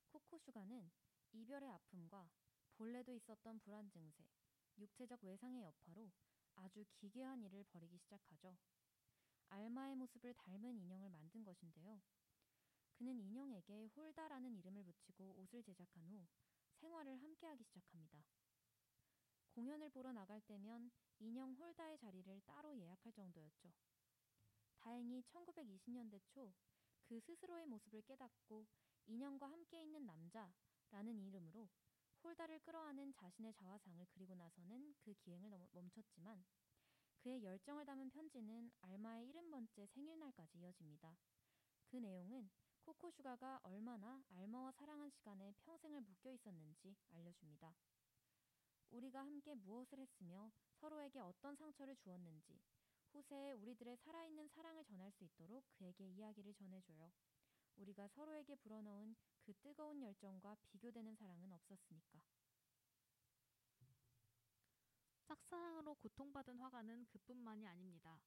[0.09, 0.91] 코코슈가는
[1.33, 2.31] 이별의 아픔과
[2.75, 4.25] 본래도 있었던 불안 증세,
[4.79, 6.11] 육체적 외상의 여파로
[6.55, 8.57] 아주 기괴한 일을 벌이기 시작하죠.
[9.49, 12.01] 알마의 모습을 닮은 인형을 만든 것인데요.
[12.95, 16.27] 그는 인형에게 홀다라는 이름을 붙이고 옷을 제작한 후
[16.77, 18.25] 생활을 함께하기 시작합니다.
[19.51, 23.73] 공연을 보러 나갈 때면 인형 홀다의 자리를 따로 예약할 정도였죠.
[24.79, 26.55] 다행히 1920년대 초
[27.11, 28.69] 그 스스로의 모습을 깨닫고
[29.09, 31.69] 인형과 함께 있는 남자라는 이름으로
[32.23, 36.45] 홀다를 끌어안은 자신의 자화상을 그리고 나서는 그 기행을 멈췄지만
[37.19, 41.19] 그의 열정을 담은 편지는 알마의 70번째 생일날까지 이어집니다.
[41.89, 42.49] 그 내용은
[42.83, 47.75] 코코슈가가 얼마나 알마와 사랑한 시간에 평생을 묶여 있었는지 알려줍니다.
[48.91, 52.61] 우리가 함께 무엇을 했으며 서로에게 어떤 상처를 주었는지
[53.13, 57.13] 후세에 우리들의 살아있는 사랑을 전할 수 있도록 그에게 이야기를 전해줘요.
[57.77, 62.21] 우리가 서로에게 불어넣은 그 뜨거운 열정과 비교되는 사랑은 없었으니까.
[65.25, 68.21] 짝사랑으로 고통받은 화가는 그뿐만이 아닙니다.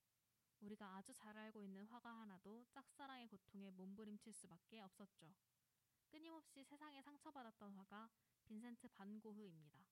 [0.62, 5.34] 우리가 아주 잘 알고 있는 화가 하나도 짝사랑의 고통에 몸부림칠 수밖에 없었죠.
[6.10, 8.10] 끊임없이 세상에 상처받았던 화가
[8.46, 9.84] 빈센트 반 고흐입니다.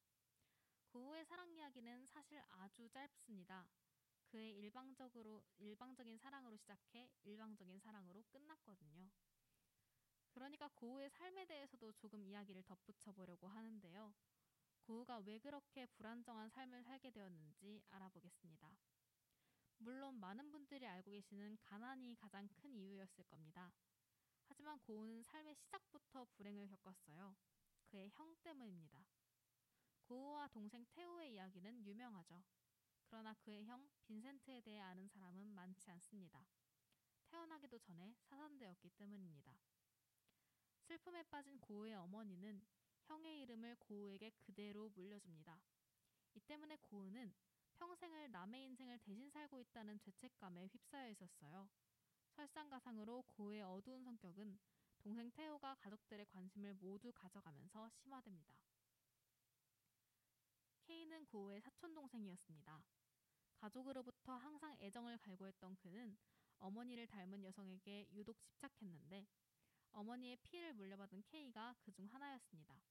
[0.90, 3.68] 고흐의 사랑 이야기는 사실 아주 짧습니다.
[4.32, 9.12] 그의 일방적으로 일방적인 사랑으로 시작해 일방적인 사랑으로 끝났거든요.
[10.32, 14.14] 그러니까 고우의 삶에 대해서도 조금 이야기를 덧붙여 보려고 하는데요.
[14.84, 18.74] 고우가 왜 그렇게 불안정한 삶을 살게 되었는지 알아보겠습니다.
[19.80, 23.74] 물론 많은 분들이 알고 계시는 가난이 가장 큰 이유였을 겁니다.
[24.48, 27.36] 하지만 고우는 삶의 시작부터 불행을 겪었어요.
[27.88, 29.06] 그의 형 때문입니다.
[30.04, 32.42] 고우와 동생 테오의 이야기는 유명하죠.
[33.12, 36.48] 그러나 그의 형 빈센트에 대해 아는 사람은 많지 않습니다.
[37.26, 39.54] 태어나기도 전에 사산되었기 때문입니다.
[40.80, 42.62] 슬픔에 빠진 고우의 어머니는
[43.08, 45.62] 형의 이름을 고우에게 그대로 물려줍니다.
[46.36, 47.34] 이 때문에 고우는
[47.74, 51.70] 평생을 남의 인생을 대신 살고 있다는 죄책감에 휩싸여 있었어요.
[52.38, 54.58] 설상가상으로 고우의 어두운 성격은
[55.00, 58.56] 동생 태호가 가족들의 관심을 모두 가져가면서 심화됩니다.
[60.84, 62.82] 케이는 고우의 사촌 동생이었습니다.
[63.62, 66.18] 가족으로부터 항상 애정을 갈구했던 그는
[66.58, 69.28] 어머니를 닮은 여성에게 유독 집착했는데
[69.92, 72.82] 어머니의 피해를 물려받은 케이가 그 중 하나였습니다.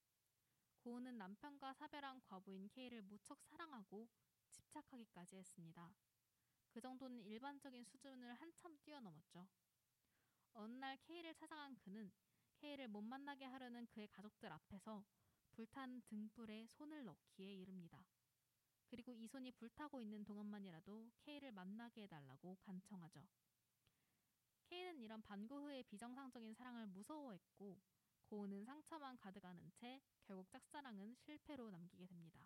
[0.79, 4.09] 고은은 남편과 사별한 과부인 케이를 무척 사랑하고
[4.53, 5.93] 집착하기까지 했습니다.
[6.69, 9.49] 그 정도는 일반적인 수준을 한참 뛰어넘었죠.
[10.53, 12.13] 어느 날 K를 찾아간 그는
[12.59, 15.05] K를 못 만나게 하려는 그의 가족들 앞에서
[15.51, 18.05] 불탄 등불에 손을 넣기에 이릅니다.
[18.91, 23.25] 그리고 이 손이 불타고 있는 동안만이라도 K를 만나게 해달라고 간청하죠.
[24.69, 27.81] K는 이런 반고흐의 비정상적인 사랑을 무서워했고
[28.25, 32.41] 고은은 상처만 가득하는 채 결국 짝사랑은 실패로 남기게 됩니다.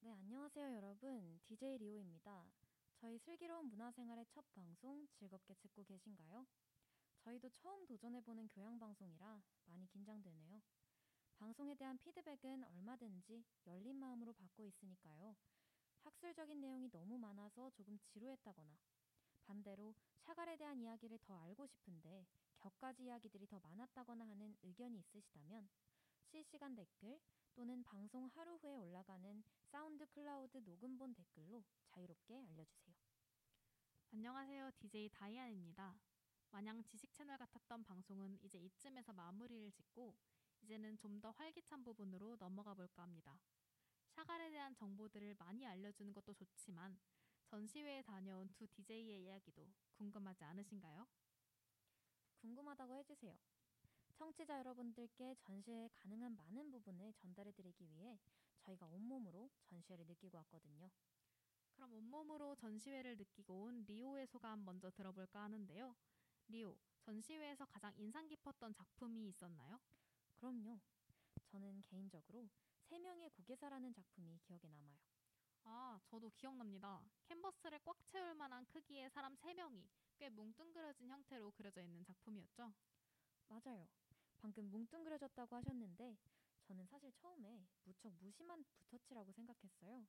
[0.00, 1.40] 네, 안녕하세요, 여러분.
[1.46, 2.52] DJ 리오입니다.
[2.96, 6.46] 저희 슬기로운 문화생활의 첫 방송 즐겁게 듣고 계신가요?
[7.24, 10.60] 저희도 처음 도전해보는 교양방송이라 많이 긴장되네요.
[11.38, 15.34] 방송에 대한 피드백은 얼마든지 열린 마음으로 받고 있으니까요.
[16.02, 18.78] 학술적인 내용이 너무 많아서 조금 지루했다거나,
[19.46, 22.26] 반대로 샤갈에 대한 이야기를 더 알고 싶은데
[22.60, 25.66] 격가지 이야기들이 더 많았다거나 하는 의견이 있으시다면
[26.26, 27.18] 실시간 댓글
[27.54, 32.94] 또는 방송 하루 후에 올라가는 사운드 클라우드 녹음본 댓글로 자유롭게 알려주세요.
[34.12, 34.70] 안녕하세요.
[34.76, 35.98] DJ 다이안입니다.
[36.54, 40.14] 마냥 지식 채널 같았던 방송은 이제 이쯤에서 마무리를 짓고
[40.62, 43.40] 이제는 좀 더 활기찬 부분으로 넘어가 볼까 합니다.
[44.10, 46.96] 샤갈에 대한 정보들을 많이 알려주는 것도 좋지만
[47.46, 51.08] 전시회에 다녀온 두 DJ의 이야기도 궁금하지 않으신가요?
[52.36, 53.36] 궁금하다고 해주세요.
[54.14, 58.20] 청취자 여러분들께 전시회 가능한 많은 부분을 전달해드리기 위해
[58.60, 60.88] 저희가 온몸으로 전시회를 느끼고 왔거든요.
[61.72, 65.96] 그럼 온몸으로 전시회를 느끼고 온 리오의 소감 먼저 들어볼까 하는데요.
[66.48, 69.78] 리오, 전시회에서 가장 인상 깊었던 작품이 있었나요?
[70.36, 70.80] 그럼요.
[71.46, 72.48] 저는 개인적으로
[72.84, 74.98] 세 명의 고개사라는 작품이 기억에 남아요.
[75.64, 77.02] 아, 저도 기억납니다.
[77.26, 79.88] 캔버스를 꽉 채울 만한 크기의 사람 3명이
[80.18, 82.72] 꽤 뭉뚱그려진 형태로 그려져 있는 작품이었죠.
[83.48, 83.88] 맞아요.
[84.38, 86.18] 방금 뭉뚱그려졌다고 하셨는데
[86.64, 90.06] 저는 사실 처음에 무척 무심한 붓터치라고 생각했어요.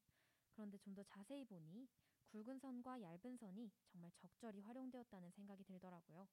[0.54, 1.88] 그런데 좀 더 자세히 보니
[2.28, 6.28] 굵은 선과 얇은 선이 정말 적절히 활용되었다는 생각이 들더라고요.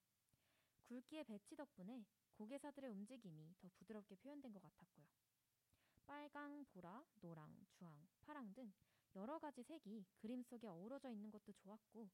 [0.85, 5.05] 굵기의 배치 덕분에 고개사들의 움직임이 더 부드럽게 표현된 것 같았고요.
[6.05, 8.73] 빨강, 보라, 노랑, 주황, 파랑 등
[9.15, 12.09] 여러 가지 색이 그림 속에 어우러져 있는 것도 좋았고,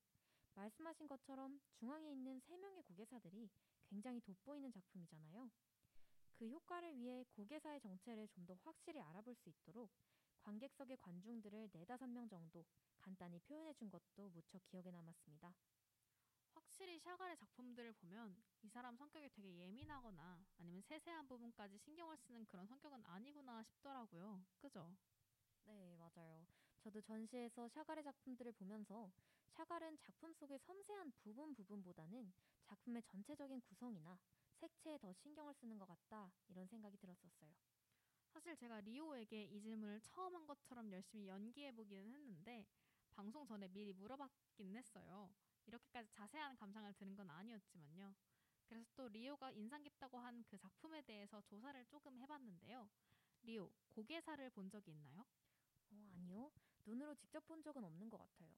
[0.56, 3.50] 말씀하신 것처럼 중앙에 있는 세 명의 고개사들이
[3.88, 5.50] 굉장히 돋보이는 작품이잖아요.
[6.36, 9.92] 그 효과를 위해 고개사의 정체를 좀 더 확실히 알아볼 수 있도록
[10.42, 12.66] 관객석의 관중들을 네다섯 명 정도
[13.00, 15.54] 간단히 표현해 준 것도 무척 기억에 남았습니다.
[16.54, 22.68] 확실히 샤갈의 작품들을 보면 이 사람 성격이 되게 예민하거나 아니면 세세한 부분까지 신경을 쓰는 그런
[22.68, 24.44] 성격은 아니구나 싶더라고요.
[24.60, 24.96] 그죠?
[25.66, 26.46] 네, 맞아요.
[26.80, 29.12] 저도 전시에서 샤갈의 작품들을 보면서
[29.50, 32.32] 샤갈은 작품 속의 섬세한 부분 부분보다는
[32.66, 34.18] 작품의 전체적인 구성이나
[34.60, 37.50] 색채에 더 신경을 쓰는 것 같다 이런 생각이 들었었어요.
[38.30, 42.66] 사실 제가 리오에게 이 질문을 처음 한 것처럼 열심히 연기해 보기는 했는데
[43.16, 45.32] 방송 전에 미리 물어봤긴 했어요.
[45.68, 48.16] 이렇게까지 자세한 감상을 들은 건 아니었지만요.
[48.68, 52.90] 그래서 또 리오가 인상 깊다고 한 그 작품에 대해서 조사를 조금 해봤는데요.
[53.44, 55.26] 리오, 고개사를 본 적이 있나요?
[55.92, 56.52] 어, 아니요.
[56.86, 58.50] 눈으로 직접 본 적은 없는 것 같아요.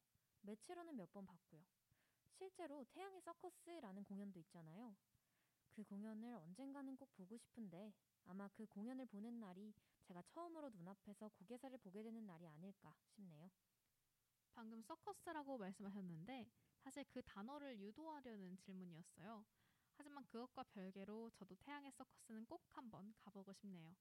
[0.42, 1.64] 매체로는 몇 번 봤고요.
[2.38, 4.96] 실제로 태양의 서커스라는 공연도 있잖아요.
[5.70, 7.94] 그 공연을 언젠가는 꼭 보고 싶은데
[8.26, 9.74] 아마 그 공연을 보는 날이
[10.04, 13.50] 제가 처음으로 눈앞에서 고개사를 보게 되는 날이 아닐까 싶네요.
[14.54, 16.48] 방금 서커스라고 말씀하셨는데
[16.84, 19.46] 사실 그 단어를 유도하려는 질문이었어요.
[19.98, 23.96] 하지만 그것과 별개로 저도 태양의 서커스는 꼭 한번 가보고 싶네요.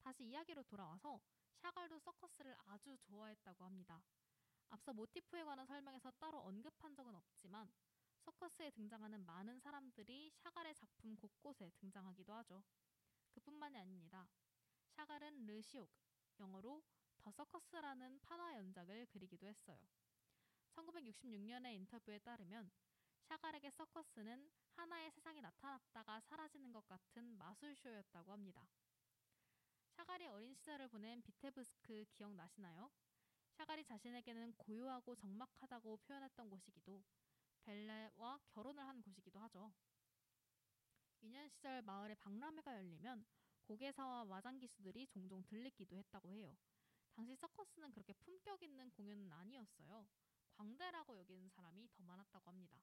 [0.00, 1.20] 다시 이야기로 돌아와서
[1.56, 4.02] 샤갈도 서커스를 아주 좋아했다고 합니다.
[4.70, 7.72] 앞서 모티프에 관한 설명에서 따로 언급한 적은 없지만
[8.20, 12.62] 서커스에 등장하는 많은 사람들이 샤갈의 작품 곳곳에 등장하기도 하죠.
[13.32, 14.28] 그뿐만이 아닙니다.
[14.96, 15.90] 샤갈은 르시옥,
[16.40, 16.82] 영어로
[17.24, 19.78] 더 서커스라는 판화 연작을 그리기도 했어요.
[20.74, 22.70] 1966년의 인터뷰에 따르면
[23.22, 28.68] 샤갈에게 서커스는 하나의 세상이 나타났다가 사라지는 것 같은 마술쇼였다고 합니다.
[29.96, 32.90] 샤갈이 어린 시절을 보낸 비테브스크 기억나시나요?
[33.56, 37.02] 샤갈이 자신에게는 고요하고 적막하다고 표현했던 곳이기도
[37.62, 39.72] 벨레와 결혼을 한 곳이기도 하죠.
[41.22, 43.24] 유년 시절 마을에 박람회가 열리면
[43.62, 46.54] 고개사와 마장 기수들이 종종 들리기도 했다고 해요.
[47.14, 50.06] 당시 서커스는 그렇게 품격 있는 공연은 아니었어요.
[50.56, 52.80] 광대라고 여기는 사람이 더 많았다고 합니다.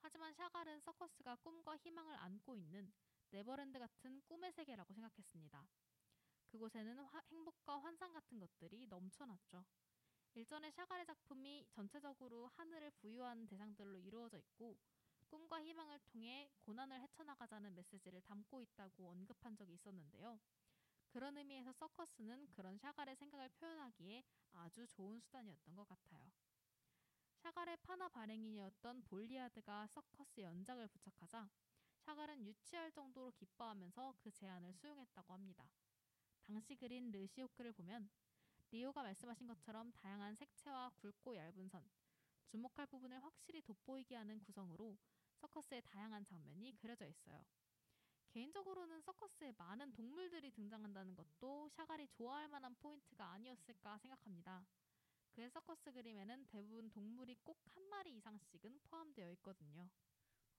[0.00, 2.92] 하지만 샤갈은 서커스가 꿈과 희망을 안고 있는
[3.30, 5.66] 네버랜드 같은 꿈의 세계라고 생각했습니다.
[6.48, 9.64] 그곳에는 화, 행복과 환상 같은 것들이 넘쳐났죠.
[10.34, 14.78] 일전에 샤갈의 작품이 전체적으로 하늘을 부유한 대상들로 이루어져 있고
[15.28, 20.38] 꿈과 희망을 통해 고난을 헤쳐나가자는 메시지를 담고 있다고 언급한 적이 있었는데요.
[21.12, 26.32] 그런 의미에서 서커스는 그런 샤갈의 생각을 표현하기에 아주 좋은 수단이었던 것 같아요.
[27.42, 31.50] 샤갈의 판화 발행인이었던 볼라르가 서커스 연작을 부탁하자
[32.06, 35.68] 샤갈은 유치할 정도로 기뻐하면서 그 제안을 수용했다고 합니다.
[36.40, 38.08] 당시 그린 르 시르크를 보면
[38.70, 41.84] 리오가 말씀하신 것처럼 다양한 색채와 굵고 얇은 선,
[42.46, 44.96] 주목할 부분을 확실히 돋보이게 하는 구성으로
[45.36, 47.44] 서커스의 다양한 장면이 그려져 있어요.
[48.32, 54.66] 개인적으로는 서커스에 많은 동물들이 등장한다는 것도 샤갈이 좋아할 만한 포인트가 아니었을까 생각합니다.
[55.32, 59.88] 그의 서커스 그림에는 대부분 동물이 꼭 한 마리 이상씩은 포함되어 있거든요.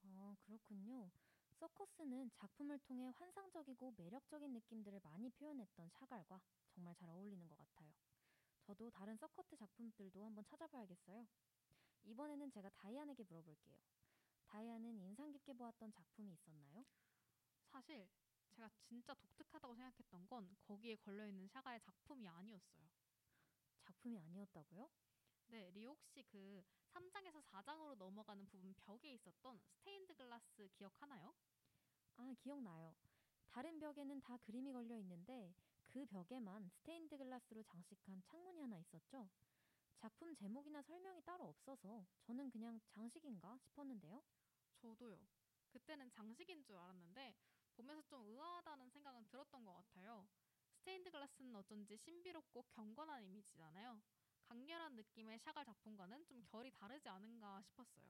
[0.02, 1.12] 아, 그렇군요.
[1.60, 7.94] 서커스는 작품을 통해 환상적이고 매력적인 느낌들을 많이 표현했던 샤갈과 정말 잘 어울리는 것 같아요.
[8.64, 11.28] 저도 다른 서커트 작품들도 한번 찾아봐야겠어요.
[12.06, 13.78] 이번에는 제가 다이안에게 물어볼게요.
[14.48, 16.84] 다이안은 인상 깊게 보았던 작품이 있었나요?
[17.74, 18.08] 사실
[18.52, 22.88] 제가 진짜 독특하다고 생각했던 건 거기에 걸려 있는 샤갈의 작품이 아니었어요.
[23.82, 24.88] 작품이 아니었다고요?
[25.48, 26.64] 네, 리오 혹시 그
[26.94, 31.34] 3장에서 4장으로 넘어가는 부분 벽에 있었던 스테인드 글라스 기억하나요?
[32.18, 32.96] 아, 기억나요.
[33.50, 35.56] 다른 벽에는 다 그림이 걸려 있는데
[35.88, 39.28] 그 벽에만 스테인드 글라스로 장식한 창문이 하나 있었죠?
[39.98, 44.22] 작품 제목이나 설명이 따로 없어서 저는 그냥 장식인가 싶었는데요.
[44.76, 45.18] 저도요.
[45.72, 47.34] 그때는 장식인 줄 알았는데
[47.76, 50.28] 보면서 좀 의아하다는 생각은 들었던 것 같아요.
[50.76, 54.02] 스테인드 글라스는 어쩐지 신비롭고 경건한 이미지잖아요.
[54.44, 58.06] 강렬한 느낌의 샤갈 작품과는 좀 결이 다르지 않은가 싶었어요.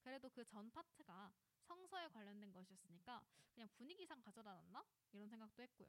[0.00, 1.32] 그래도 그 전 파트가
[1.64, 3.22] 성서에 관련된 것이었으니까
[3.54, 4.84] 그냥 분위기상 가져다 놨나?
[5.12, 5.88] 이런 생각도 했고요.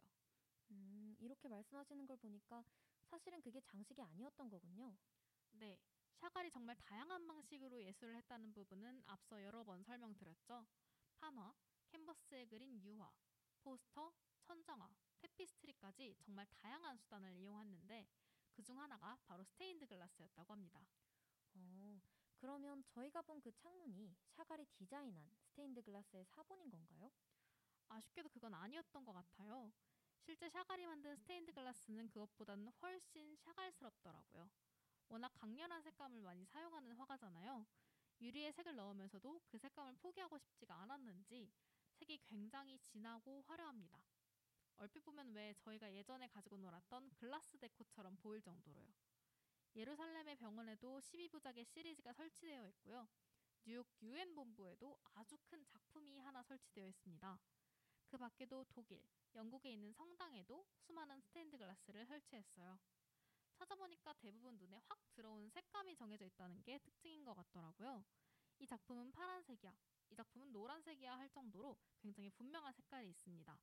[0.72, 2.64] 음, 이렇게 말씀하시는 걸 보니까
[3.06, 4.98] 사실은 그게 장식이 아니었던 거군요.
[5.52, 5.80] 네,
[6.16, 10.66] 샤갈이 정말 다양한 방식으로 예술을 했다는 부분은 앞서 여러 번 설명드렸죠.
[11.20, 11.54] 판화,
[11.98, 13.12] 캔버스에 그린 유화,
[13.64, 14.88] 포스터, 천정화,
[15.20, 18.08] 테피스트리까지 정말 다양한 수단을 이용했는데
[18.54, 20.86] 그 중 하나가 바로 스테인드 글라스였다고 합니다.
[21.56, 22.00] 어,
[22.38, 27.12] 그러면 저희가 본 그 창문이 샤갈이 디자인한 스테인드 글라스의 사본인 건가요?
[27.90, 29.72] 아쉽게도 그건 아니었던 것 같아요.
[30.20, 34.50] 실제 샤갈이 만든 스테인드 글라스는 그것보다는 훨씬 샤갈스럽더라고요.
[35.10, 37.66] 워낙 강렬한 색감을 많이 사용하는 화가잖아요.
[38.22, 41.52] 유리에 색을 넣으면서도 그 색감을 포기하고 싶지가 않았는지
[41.98, 44.00] 색이 굉장히 진하고 화려합니다.
[44.78, 48.94] 얼핏 보면 왜 저희가 예전에 가지고 놀았던 글라스 데코처럼 보일 정도로요.
[49.76, 53.08] 예루살렘의 병원에도 12부작의 시리즈가 설치되어 있고요.
[53.66, 57.40] 뉴욕 유엔 본부에도 아주 큰 작품이 하나 설치되어 있습니다.
[58.06, 59.04] 그 밖에도 독일,
[59.36, 62.80] 영국에 있는 성당에도 수많은 스테인드 글라스를 설치했어요.
[63.56, 68.06] 찾아보니까 대부분 눈에 확 들어오는 색감이 정해져 있다는 게 특징인 것 같더라고요.
[68.60, 69.76] 이 작품은 파란색이야,
[70.10, 73.58] 이 작품은 노란색이야 할 정도로 굉장히 분명한 색깔이 있습니다.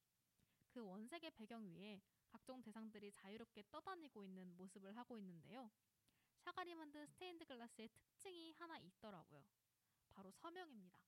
[0.70, 5.70] 그 원색의 배경 위에 각종 대상들이 자유롭게 떠다니고 있는 모습을 하고 있는데요.
[6.40, 9.44] 샤갈이 만든 스테인드 글라스의 특징이 하나 있더라고요.
[10.12, 11.00] 바로 서명입니다.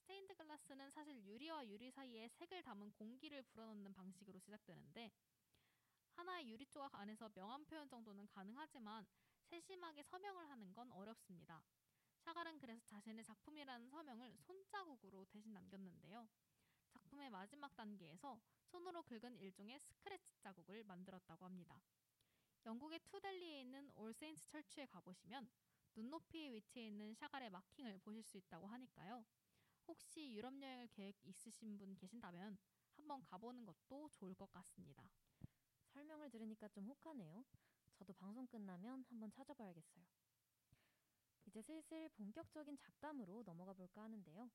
[0.00, 5.10] 스테인드 글라스는 사실 유리와 유리 사이에 색을 담은 공기를 불어넣는 방식으로 제작되는데
[6.14, 9.06] 하나의 유리 조각 안에서 명암 표현 정도는 가능하지만
[9.44, 11.62] 세심하게 서명을 하는 건 어렵습니다.
[12.28, 16.28] 샤갈은 그래서 자신의 작품이라는 서명을 손자국으로 대신 남겼는데요.
[16.90, 21.80] 작품의 마지막 단계에서 손으로 긁은 일종의 스크래치 자국을 만들었다고 합니다.
[22.66, 25.48] 영국의 투델리에 있는 올세인트 철치에 가보시면
[25.96, 29.24] 눈높이에 위치해 있는 샤갈의 마킹을 보실 수 있다고 하니까요.
[29.86, 32.58] 혹시 유럽 여행을 계획 있으신 분 계신다면
[32.96, 35.08] 한번 가보는 것도 좋을 것 같습니다.
[35.94, 37.42] 설명을 들으니까 좀 혹하네요.
[37.94, 40.04] 저도 방송 끝나면 한번 찾아봐야겠어요.
[41.48, 44.50] 이제 슬슬 본격적인 잡담으로 넘어가 볼까 하는데요.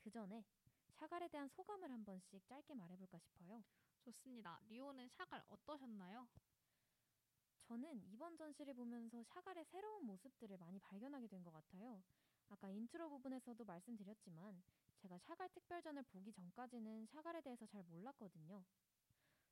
[0.00, 0.44] 그 전에
[0.92, 3.64] 샤갈에 대한 소감을 한 번씩 짧게 말해볼까 싶어요.
[4.02, 4.60] 좋습니다.
[4.68, 6.28] 리오는 샤갈 어떠셨나요?
[7.62, 12.02] 저는 이번 전시를 보면서 샤갈의 새로운 모습들을 많이 발견하게 된 것 같아요.
[12.50, 14.62] 아까 인트로 부분에서도 말씀드렸지만
[14.98, 18.62] 제가 샤갈 특별전을 보기 전까지는 샤갈에 대해서 잘 몰랐거든요.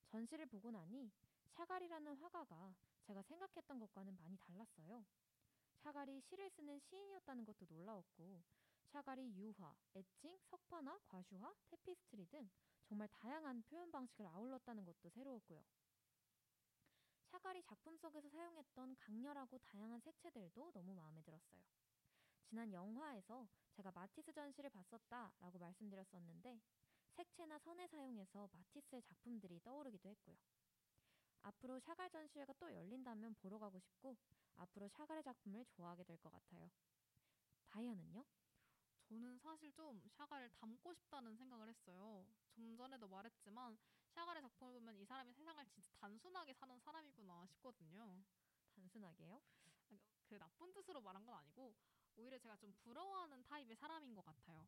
[0.08, 1.10] 전시를 보고 나니
[1.52, 2.74] 샤갈이라는 화가가
[3.06, 5.02] 제가 생각했던 것과는 많이 달랐어요.
[5.82, 8.40] 샤갈이 시를 쓰는 시인이었다는 것도 놀라웠고
[8.92, 12.48] 샤갈이 유화, 에칭, 석판화, 과슈화, 태피스트리 등
[12.84, 15.64] 정말 다양한 표현 방식을 아울렀다는 것도 새로웠고요.
[17.32, 21.60] 샤갈이 작품 속에서 사용했던 강렬하고 다양한 색채들도 너무 마음에 들었어요.
[22.44, 26.60] 지난 영화에서 제가 마티스 전시를 봤었다라고 말씀드렸었는데
[27.16, 30.36] 색채나 선을 사용해서 마티스의 작품들이 떠오르기도 했고요.
[31.42, 34.16] 앞으로 샤갈 전시회가 또 열린다면 보러 가고 싶고
[34.56, 36.70] 앞으로 샤갈의 작품을 좋아하게 될 것 같아요.
[37.68, 38.24] 다이아는요?
[39.08, 42.26] 저는 사실 좀 샤가를 닮고 싶다는 생각을 했어요.
[42.54, 43.76] 좀 전에도 말했지만
[44.14, 48.22] 샤가의 작품을 보면 이 사람이 세상을 진짜 단순하게 사는 사람이구나 싶거든요.
[48.74, 49.40] 단순하게요?
[49.90, 51.74] 아, 그 나쁜 뜻으로 말한 건 아니고
[52.16, 54.66] 오히려 제가 좀 부러워하는 타입의 사람인 것 같아요.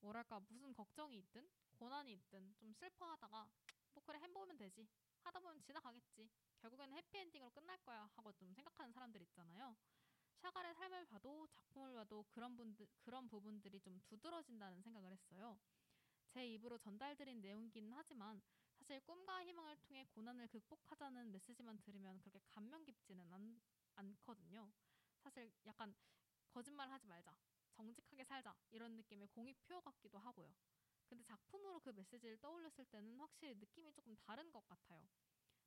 [0.00, 3.48] 뭐랄까 무슨 걱정이 있든 고난이 있든 좀 슬퍼하다가
[3.94, 4.86] 뭐 그래 해보면 되지
[5.24, 6.28] 하다 보면 지나가겠지
[6.60, 9.76] 결국에는 해피엔딩으로 끝날 거야 하고 좀 생각하는 사람들 있잖아요.
[10.36, 15.58] 샤갈의 삶을 봐도 작품을 봐도 그런 분들 그런 부분들이 좀 두드러진다는 생각을 했어요.
[16.30, 18.42] 제 입으로 전달드린 내용이긴 하지만
[18.78, 23.60] 사실 꿈과 희망을 통해 고난을 극복하자는 메시지만 들으면 그렇게 감명 깊지는 않,
[23.94, 24.72] 않거든요.
[25.22, 25.94] 사실 약간
[26.50, 27.34] 거짓말 하지 말자.
[27.70, 28.54] 정직하게 살자.
[28.70, 30.52] 이런 느낌의 공익표 같기도 하고요.
[31.12, 35.06] 근데 작품으로 그 메시지를 떠올렸을 때는 확실히 느낌이 조금 다른 것 같아요.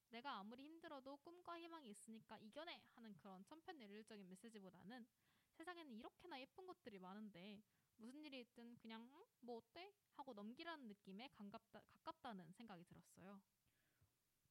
[0.10, 2.82] 내가 아무리 힘들어도 꿈과 희망이 있으니까 이겨내!
[2.96, 5.06] 하는 그런 천편일률적인 메시지보다는
[5.54, 7.62] 세상에는 이렇게나 예쁜 것들이 많은데
[7.98, 9.24] 무슨 일이 있든 그냥 응?
[9.42, 9.94] 뭐 어때?
[10.16, 13.40] 하고 넘기라는 느낌에 가깝다, 가깝다는 생각이 들었어요.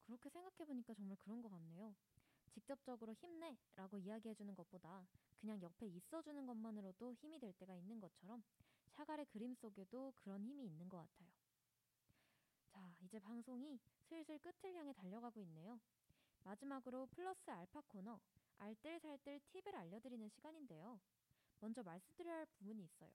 [0.05, 1.93] 그렇게 생각해 보니까 정말 그런 것 같네요.
[2.51, 3.57] 직접적으로 힘내!
[3.75, 5.05] 라고 이야기해 주는 것보다
[5.41, 8.41] 그냥 옆에 있어 주는 것만으로도 힘이 될 때가 있는 것처럼
[8.95, 11.29] 샤갈의 그림 속에도 그런 힘이 있는 것 같아요.
[12.71, 13.77] 자, 이제 방송이
[14.07, 15.79] 슬슬 끝을 향해 달려가고 있네요.
[16.43, 18.19] 마지막으로 플러스 알파 코너,
[18.57, 20.99] 알뜰살뜰 팁을 알려드리는 시간인데요.
[21.59, 23.11] 먼저 말씀드려야 할 부분이 있어요.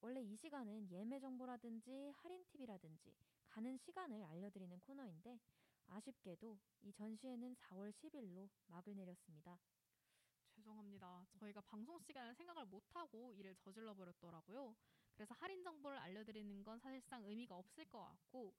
[0.00, 3.12] 원래 이 시간은 예매 정보라든지 할인 팁이라든지
[3.48, 5.38] 가는 시간을 알려드리는 코너인데
[5.88, 9.58] 아쉽게도 이 전시회는 4월 10일로 막을 내렸습니다.
[10.62, 11.26] 죄송합니다.
[11.40, 14.74] 저희가 방송 시간을 생각을 못하고 일을 저질러 버렸더라고요.
[15.14, 18.54] 그래서 할인 정보를 알려드리는 건 사실상 의미가 없을 것 같고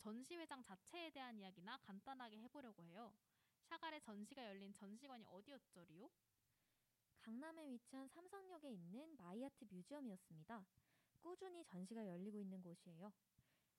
[0.00, 3.14] 전시회장 자체에 대한 이야기나 간단하게 해보려고 해요.
[3.68, 6.10] 샤갈의 전시가 열린 전시관이 어디였죠, 리오?
[7.20, 10.66] 강남에 위치한 삼성역에 있는 마이아트 뮤지엄이었습니다.
[11.20, 13.12] 꾸준히 전시가 열리고 있는 곳이에요.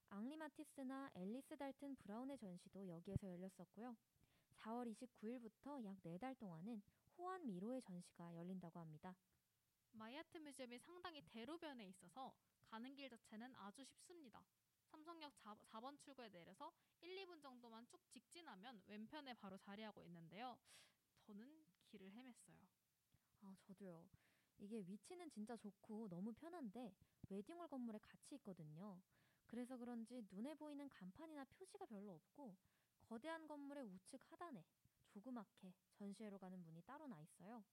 [0.09, 3.95] 앙리 마티스나 앨리스 달튼 브라운의 전시도 여기에서 열렸었고요.
[4.59, 6.81] 4월 29일부터 약 4달 동안은
[7.19, 9.13] 호안 미로의 전시가 열린다고 합니다.
[9.91, 14.41] 마이아트 뮤지엄이 상당히 대로변에 있어서 가는 길 자체는 아주 쉽습니다.
[14.89, 20.57] 삼성역 4, 번 출구에 내려서 1, 2분 정도만 쭉 직진하면 왼편에 바로 자리하고 있는데요.
[21.27, 22.67] 저는 길을 헤맸어요.
[23.41, 24.09] 아, 저도요.
[24.57, 26.95] 이게 위치는 진짜 좋고 너무 편한데
[27.27, 29.01] 웨딩홀 건물에 같이 있거든요.
[29.45, 32.55] 그래서 그런지 눈에 보이는 간판이나 표시가 별로 없고
[33.01, 34.63] 거대한 건물의 우측 하단에
[35.09, 37.63] 조그맣게 전시회로 가는 문이 따로 나 있어요.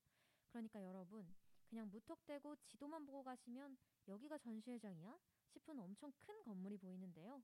[0.49, 1.35] 그러니까 여러분
[1.69, 3.77] 그냥 무턱대고 지도만 보고 가시면
[4.09, 5.19] 여기가 전시회장이야?
[5.49, 7.43] 싶은 엄청 큰 건물이 보이는데요.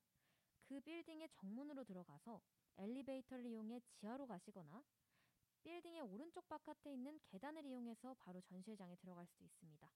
[0.65, 2.41] 그 빌딩의 정문으로 들어가서
[2.77, 4.83] 엘리베이터를 이용해 지하로 가시거나
[5.63, 9.91] 빌딩의 오른쪽 바깥에 있는 계단을 이용해서 바로 전시회장에 들어갈 수도 있습니다.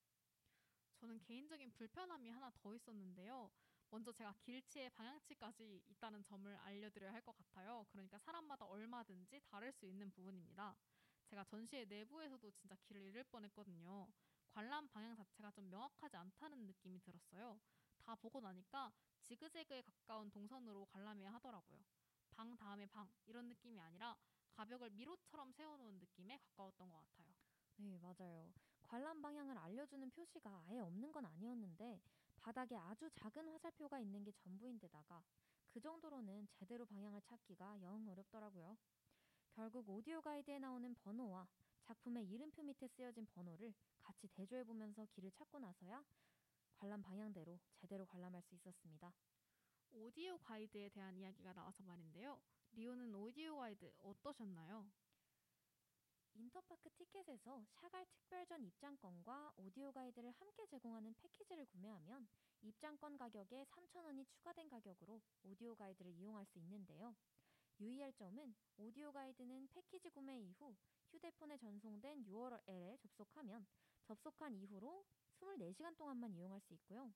[0.97, 3.51] 저는 개인적인 불편함이 하나 더 있었는데요.
[3.91, 7.85] 먼저 제가 길치의 방향치까지 있다는 점을 알려드려야 할 것 같아요.
[7.91, 10.77] 그러니까 사람마다 얼마든지 다를 수 있는 부분입니다.
[11.27, 14.09] 제가 전시회 내부에서도 진짜 길을 잃을 뻔했거든요.
[14.51, 17.59] 관람 방향 자체가 좀 명확하지 않다는 느낌이 들었어요.
[17.99, 18.93] 다 보고 나니까
[19.25, 21.85] 지그재그에 가까운 동선으로 관람해야 하더라고요.
[22.31, 24.17] 방 다음에 방 이런 느낌이 아니라
[24.51, 27.35] 가벽을 미로처럼 세워놓은 느낌에 가까웠던 것 같아요.
[27.77, 28.53] 네, 맞아요.
[28.83, 32.01] 관람 방향을 알려주는 표시가 아예 없는 건 아니었는데
[32.47, 35.21] 바닥에 아주 작은 화살표가 있는 게 전부인데다가
[35.69, 38.79] 그 정도로는 제대로 방향을 찾기가 영 어렵더라고요.
[39.51, 41.49] 결국 오디오 가이드에 나오는 번호와
[41.83, 46.05] 작품의 이름표 밑에 쓰여진 번호를 같이 대조해 보면서 길을 찾고 나서야
[46.77, 49.13] 관람 방향대로 제대로 관람할 수 있었습니다.
[49.91, 52.41] 오디오 가이드에 대한 이야기가 나와서 말인데요.
[52.71, 54.87] 리오는 오디오 가이드 어떠셨나요?
[56.39, 62.29] 인터파크 티켓에서 샤갈 특별전 입장권과 오디오 가이드를 함께 제공하는 패키지를 구매하면
[62.63, 67.17] 입장권 가격에 3,000원이 추가된 가격으로 오디오 가이드를 이용할 수 있는데요.
[67.81, 70.77] 유의할 점은 오디오 가이드는 패키지 구매 이후
[71.11, 73.67] 휴대폰에 전송된 URL에 접속하면
[74.05, 75.05] 접속한 이후로
[75.41, 77.13] 24시간 동안만 이용할 수 있고요.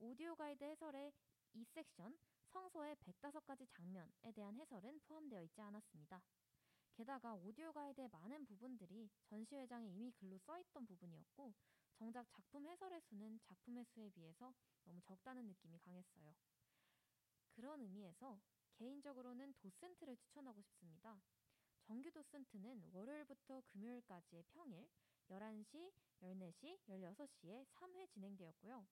[0.00, 1.12] 오디오 가이드 해설의
[1.54, 2.18] 이 섹션
[2.48, 6.20] 성서의 105가지 장면에 대한 해설은 포함되어 있지 않았습니다.
[6.98, 11.54] 게다가 오디오 가이드의 많은 부분들이 전시회장에 이미 글로 써있던 부분이었고
[11.94, 14.52] 정작 작품 해설의 수는 작품의 수에 비해서
[14.82, 16.34] 너무 적다는 느낌이 강했어요.
[17.52, 18.40] 그런 의미에서
[18.74, 21.22] 개인적으로는 도슨트를 추천하고 싶습니다.
[21.86, 24.88] 정규 도슨트는 월요일부터 금요일까지의 평일
[25.30, 28.84] 11시, 14시, 16시에 3회 진행되었고요.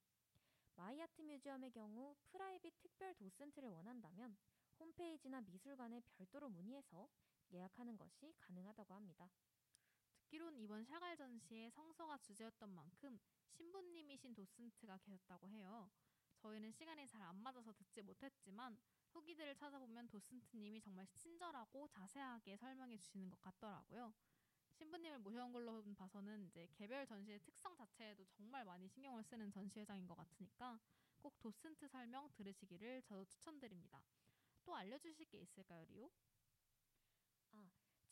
[0.77, 4.37] 마이아트 뮤지엄의 경우 private 특별 도슨트를 원한다면
[4.79, 7.09] 홈페이지나 미술관에 별도로 문의해서
[7.53, 9.31] 예약하는 것이 가능하다고 합니다.
[10.15, 13.19] 듣기론 이번 샤갈 전시에 성서가 주제였던 만큼
[13.51, 15.91] 신부님이신 도슨트가 계셨다고 해요.
[16.39, 18.77] 저희는 시간이 잘 안 맞아서 듣지 못했지만
[19.13, 24.13] 후기들을 찾아보면 도슨트님이 정말 친절하고 자세하게 설명해 주시는 것 같더라고요.
[24.75, 30.15] 신부님을 모셔온 걸로 봐서는 이제 개별 전시의 특성 자체에도 정말 많이 신경을 쓰는 전시회장인 것
[30.15, 30.79] 같으니까
[31.21, 34.03] 꼭 도슨트 설명 들으시기를 저도 추천드립니다.
[34.65, 36.11] 또 알려주실 게 있을까요, 리오?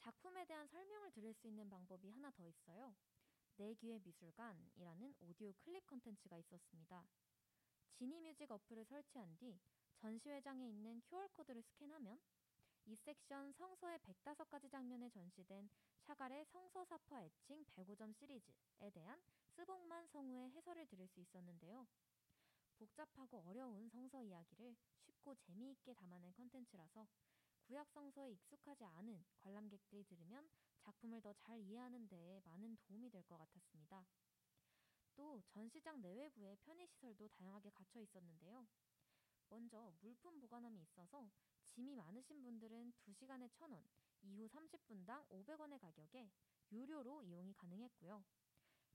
[0.05, 2.95] 아, 작품에 대한 설명을 들을 수 있는 방법이 하나 더 있어요.
[3.57, 7.07] 내 귀에 미술관이라는 오디오 클립 컨텐츠가 있었습니다.
[7.95, 9.59] 지니뮤직 어플을 설치한 뒤
[9.97, 12.21] 전시회장에 있는 QR코드를 스캔하면
[12.85, 15.71] 이 섹션 성서의 105가지 장면에 전시된
[16.03, 19.23] 샤갈의 성서 삽화 에칭 105점 시리즈에 대한
[19.55, 21.87] 스복만 성우의 해설을 들을 수 있었는데요.
[22.77, 27.07] 복잡하고 어려운 성서 이야기를 쉽고 재미있게 담아낸 컨텐츠라서
[27.67, 30.49] 구약 성서에 익숙하지 않은 관람객들이 들으면
[30.81, 34.05] 작품을 더 잘 이해하는 데에 많은 도움이 될 것 같았습니다.
[35.17, 38.67] 또 전시장 내외부에 편의시설도 다양하게 갖춰 있었는데요.
[39.49, 41.31] 먼저 물품 보관함이 있어서
[41.71, 43.83] 짐이 많으신 분들은 2시간에 1,000원,
[44.23, 46.31] 이후 30분당 500원의 가격에
[46.73, 48.25] 유료로 이용이 가능했고요.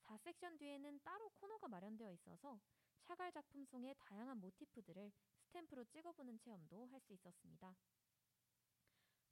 [0.06, 2.60] 4섹션 뒤에는 따로 코너가 마련되어 있어서
[3.02, 5.12] 샤갈 작품 속의 다양한 모티프들을
[5.48, 7.76] 스탬프로 찍어보는 체험도 할 수 있었습니다.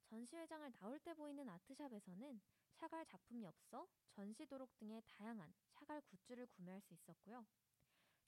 [0.08, 2.40] 전시회장을 나올 때 보이는 아트샵에서는
[2.72, 7.44] 샤갈 작품 엽서, 전시 도록 등의 다양한 샤갈 굿즈를 구매할 수 있었고요.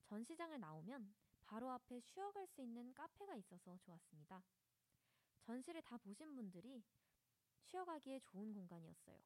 [0.04, 1.14] 전시장을 나오면
[1.46, 4.42] 바로 앞에 쉬어갈 수 있는 카페가 있어서 좋았습니다.
[5.42, 6.82] 전시를 다 보신 분들이
[7.62, 9.18] 쉬어가기에 좋은 공간이었어요.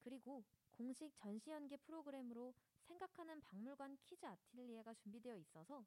[0.00, 2.52] 그리고 공식 전시 연계 프로그램으로
[2.82, 5.84] 생각하는 박물관 키즈 아틀리에가 준비되어 있어서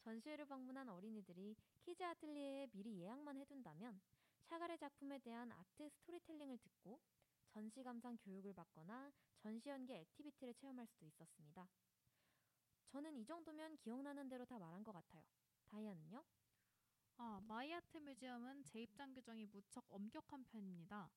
[0.00, 4.00] 전시회를 방문한 어린이들이 키즈 아틀리에에 미리 예약만 해둔다면
[4.50, 6.98] 샤갈의 작품에 대한 아트 스토리텔링을 듣고
[7.50, 11.68] 전시 감상 교육을 받거나 전시 연계 activity를 체험할 수도 있었습니다.
[12.88, 15.22] 저는 이 정도면 기억나는 대로 다 말한 것 같아요.
[15.66, 16.24] 다이아는요?
[17.18, 21.08] 아, 마이아트 뮤지엄은 재입장 규정이 무척 엄격한 편입니다.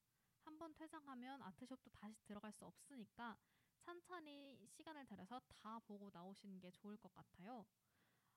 [0.44, 3.36] 한번 퇴장하면 아트숍도 다시 들어갈 수 없으니까
[3.80, 7.66] 찬찬히 시간을 들여서 다 보고 나오시는 게 좋을 것 같아요.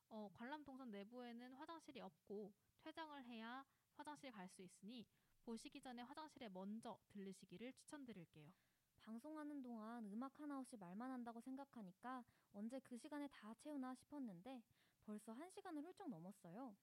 [0.09, 3.62] 어, 관람 동선 내부에는 화장실이 없고 퇴장을 해야
[3.97, 5.05] 화장실 갈 수 있으니
[5.43, 8.52] 보시기 전에 화장실에 먼저 들르시기를 추천드릴게요.
[9.02, 14.62] 방송하는 동안 음악 하나 없이 말만 한다고 생각하니까 언제 그 시간에 다 채우나 싶었는데
[15.05, 16.77] 벌써 한 시간을 훌쩍 넘었어요.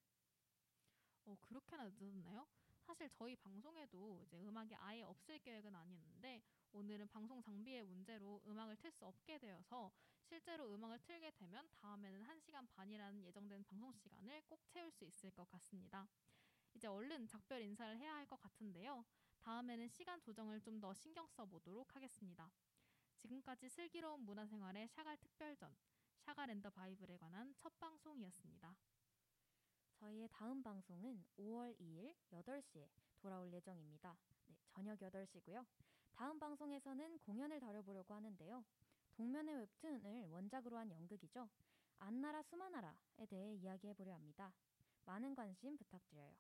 [1.26, 2.48] 어, 그렇게나 늦었나요?
[2.86, 6.42] 사실 저희 방송에도 이제 음악이 아예 없을 계획은 아니었는데
[6.74, 9.92] 오늘은 방송 장비의 문제로 음악을 틀 수 없게 되어서
[10.24, 15.50] 실제로 음악을 틀게 되면 다음에는 1시간 반이라는 예정된 방송 시간을 꼭 채울 수 있을 것
[15.52, 16.08] 같습니다.
[16.76, 19.06] 이제 얼른 작별 인사를 해야 할 것 같은데요.
[19.42, 22.52] 다음에는 시간 조정을 좀 더 신경 써 보도록 하겠습니다.
[23.18, 25.76] 지금까지 슬기로운 문화생활의 샤갈 특별전,
[26.20, 28.76] 샤갈 앤더 바이블에 관한 첫 방송이었습니다.
[29.96, 32.90] 저희의 다음 방송은 5월 2일 8시에
[33.20, 34.18] 돌아올 예정입니다.
[34.48, 35.66] 네, 저녁 8시고요.
[36.14, 38.64] 다음 방송에서는 공연을 다뤄보려고 하는데요.
[39.16, 41.50] 동면의 웹툰을 원작으로 한 연극이죠.
[42.00, 44.52] 안나라 수마나라에 대해 이야기해보려 합니다.
[45.06, 46.34] 많은 관심 부탁드려요.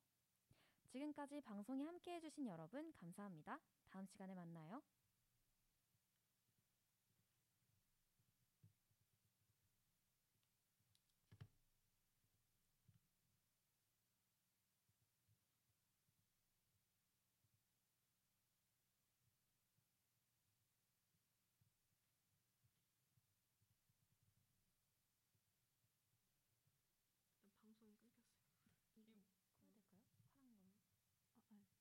[0.93, 3.59] 지금까지 방송에 함께해 주신 여러분 감사합니다.
[3.89, 4.79] 다음 시간에 만나요.